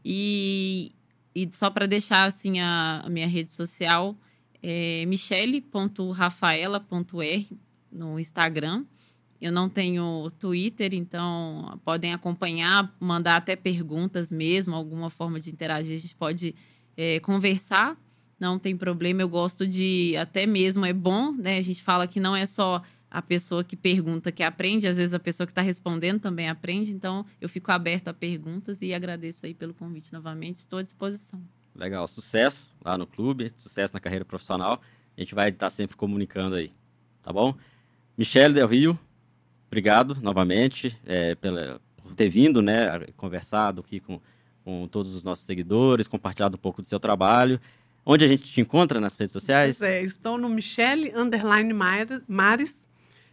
[0.03, 0.91] E,
[1.33, 4.13] e só para deixar assim a, a, minha rede social
[4.61, 7.47] é michele.rafaela.r
[7.89, 8.83] no Instagram.
[9.39, 15.95] Eu não tenho Twitter, então podem acompanhar, mandar até perguntas mesmo, alguma forma de interagir.
[15.95, 16.53] A gente pode
[16.97, 17.97] é, conversar
[18.43, 19.21] não tem problema.
[19.21, 21.57] Eu gosto de, até mesmo é bom, né?
[21.57, 25.13] A gente fala que não é só a pessoa que pergunta que aprende, às vezes
[25.13, 26.91] a pessoa que está respondendo também aprende.
[26.91, 30.57] Então, eu fico aberto a perguntas e agradeço aí pelo convite novamente.
[30.57, 31.41] Estou à disposição.
[31.73, 34.81] Legal, sucesso lá no clube, sucesso na carreira profissional.
[35.15, 36.71] A gente vai estar sempre comunicando aí,
[37.21, 37.55] tá bom?
[38.17, 38.99] Michele Del Rio,
[39.67, 42.99] obrigado novamente é, pela, por ter vindo, né?
[43.15, 44.19] Conversado aqui com,
[44.65, 47.59] com todos os nossos seguidores, compartilhado um pouco do seu trabalho.
[48.05, 49.77] Onde a gente te encontra nas redes sociais?
[49.77, 51.73] Pois é, estou no Michele Underline
[52.27, 52.87] Mares.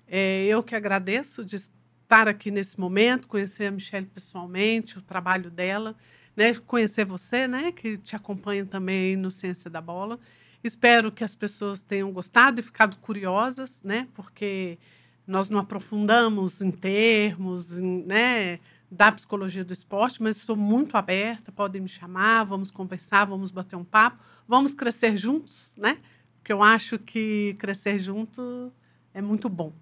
[0.06, 5.50] É, eu que agradeço de estar aqui nesse momento, conhecer a Michelle pessoalmente, o trabalho
[5.50, 5.96] dela,
[6.36, 6.54] né?
[6.66, 7.72] conhecer você, né?
[7.72, 10.18] que te acompanha também no Ciência da Bola.
[10.62, 14.06] Espero que as pessoas tenham gostado e ficado curiosas, né?
[14.14, 14.78] porque
[15.26, 18.58] nós não aprofundamos em termos, em, né?
[18.90, 23.76] Da psicologia do esporte, mas estou muito aberta, podem me chamar, vamos conversar, vamos bater
[23.76, 24.18] um papo,
[24.48, 25.98] vamos crescer juntos, né?
[26.38, 28.72] Porque eu acho que crescer junto
[29.14, 29.72] é muito bom,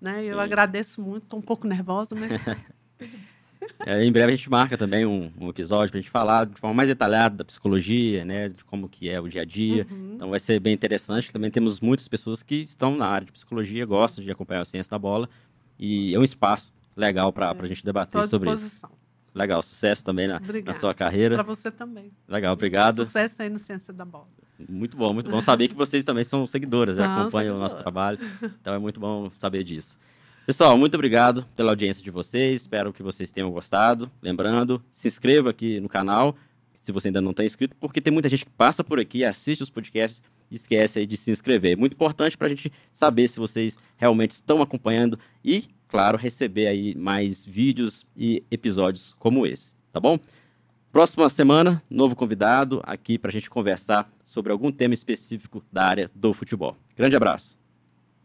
[0.00, 0.24] né?
[0.24, 2.30] Eu agradeço muito, estou um pouco nervosa, mas
[3.84, 6.58] É, em breve a gente marca também um, um episódio para a gente falar de
[6.58, 9.86] forma mais detalhada da psicologia, né, de como que é o dia a dia.
[9.90, 10.12] Uhum.
[10.14, 11.32] Então vai ser bem interessante.
[11.32, 13.88] Também temos muitas pessoas que estão na área de psicologia, Sim.
[13.88, 15.28] gostam de acompanhar a ciência da bola
[15.78, 18.86] e é um espaço legal para a gente debater sobre isso.
[19.34, 21.36] Legal, sucesso também na, na sua carreira.
[21.36, 22.12] Para você também.
[22.28, 23.04] Legal, obrigado.
[23.04, 24.28] Sucesso aí no Ciência da Bola.
[24.68, 27.04] Muito bom, muito bom saber que vocês também são seguidoras, né?
[27.04, 28.18] acompanham o nosso trabalho.
[28.60, 29.98] Então é muito bom saber disso.
[30.44, 32.62] Pessoal, muito obrigado pela audiência de vocês.
[32.62, 34.10] Espero que vocês tenham gostado.
[34.20, 36.36] Lembrando, se inscreva aqui no canal,
[36.82, 39.62] se você ainda não está inscrito, porque tem muita gente que passa por aqui, assiste
[39.62, 41.76] os podcasts e esquece aí de se inscrever.
[41.76, 46.94] Muito importante para a gente saber se vocês realmente estão acompanhando e claro, receber aí
[46.94, 50.18] mais vídeos e episódios como esse, tá bom?
[50.90, 56.10] Próxima semana, novo convidado aqui para a gente conversar sobre algum tema específico da área
[56.14, 56.78] do futebol.
[56.96, 57.61] Grande abraço.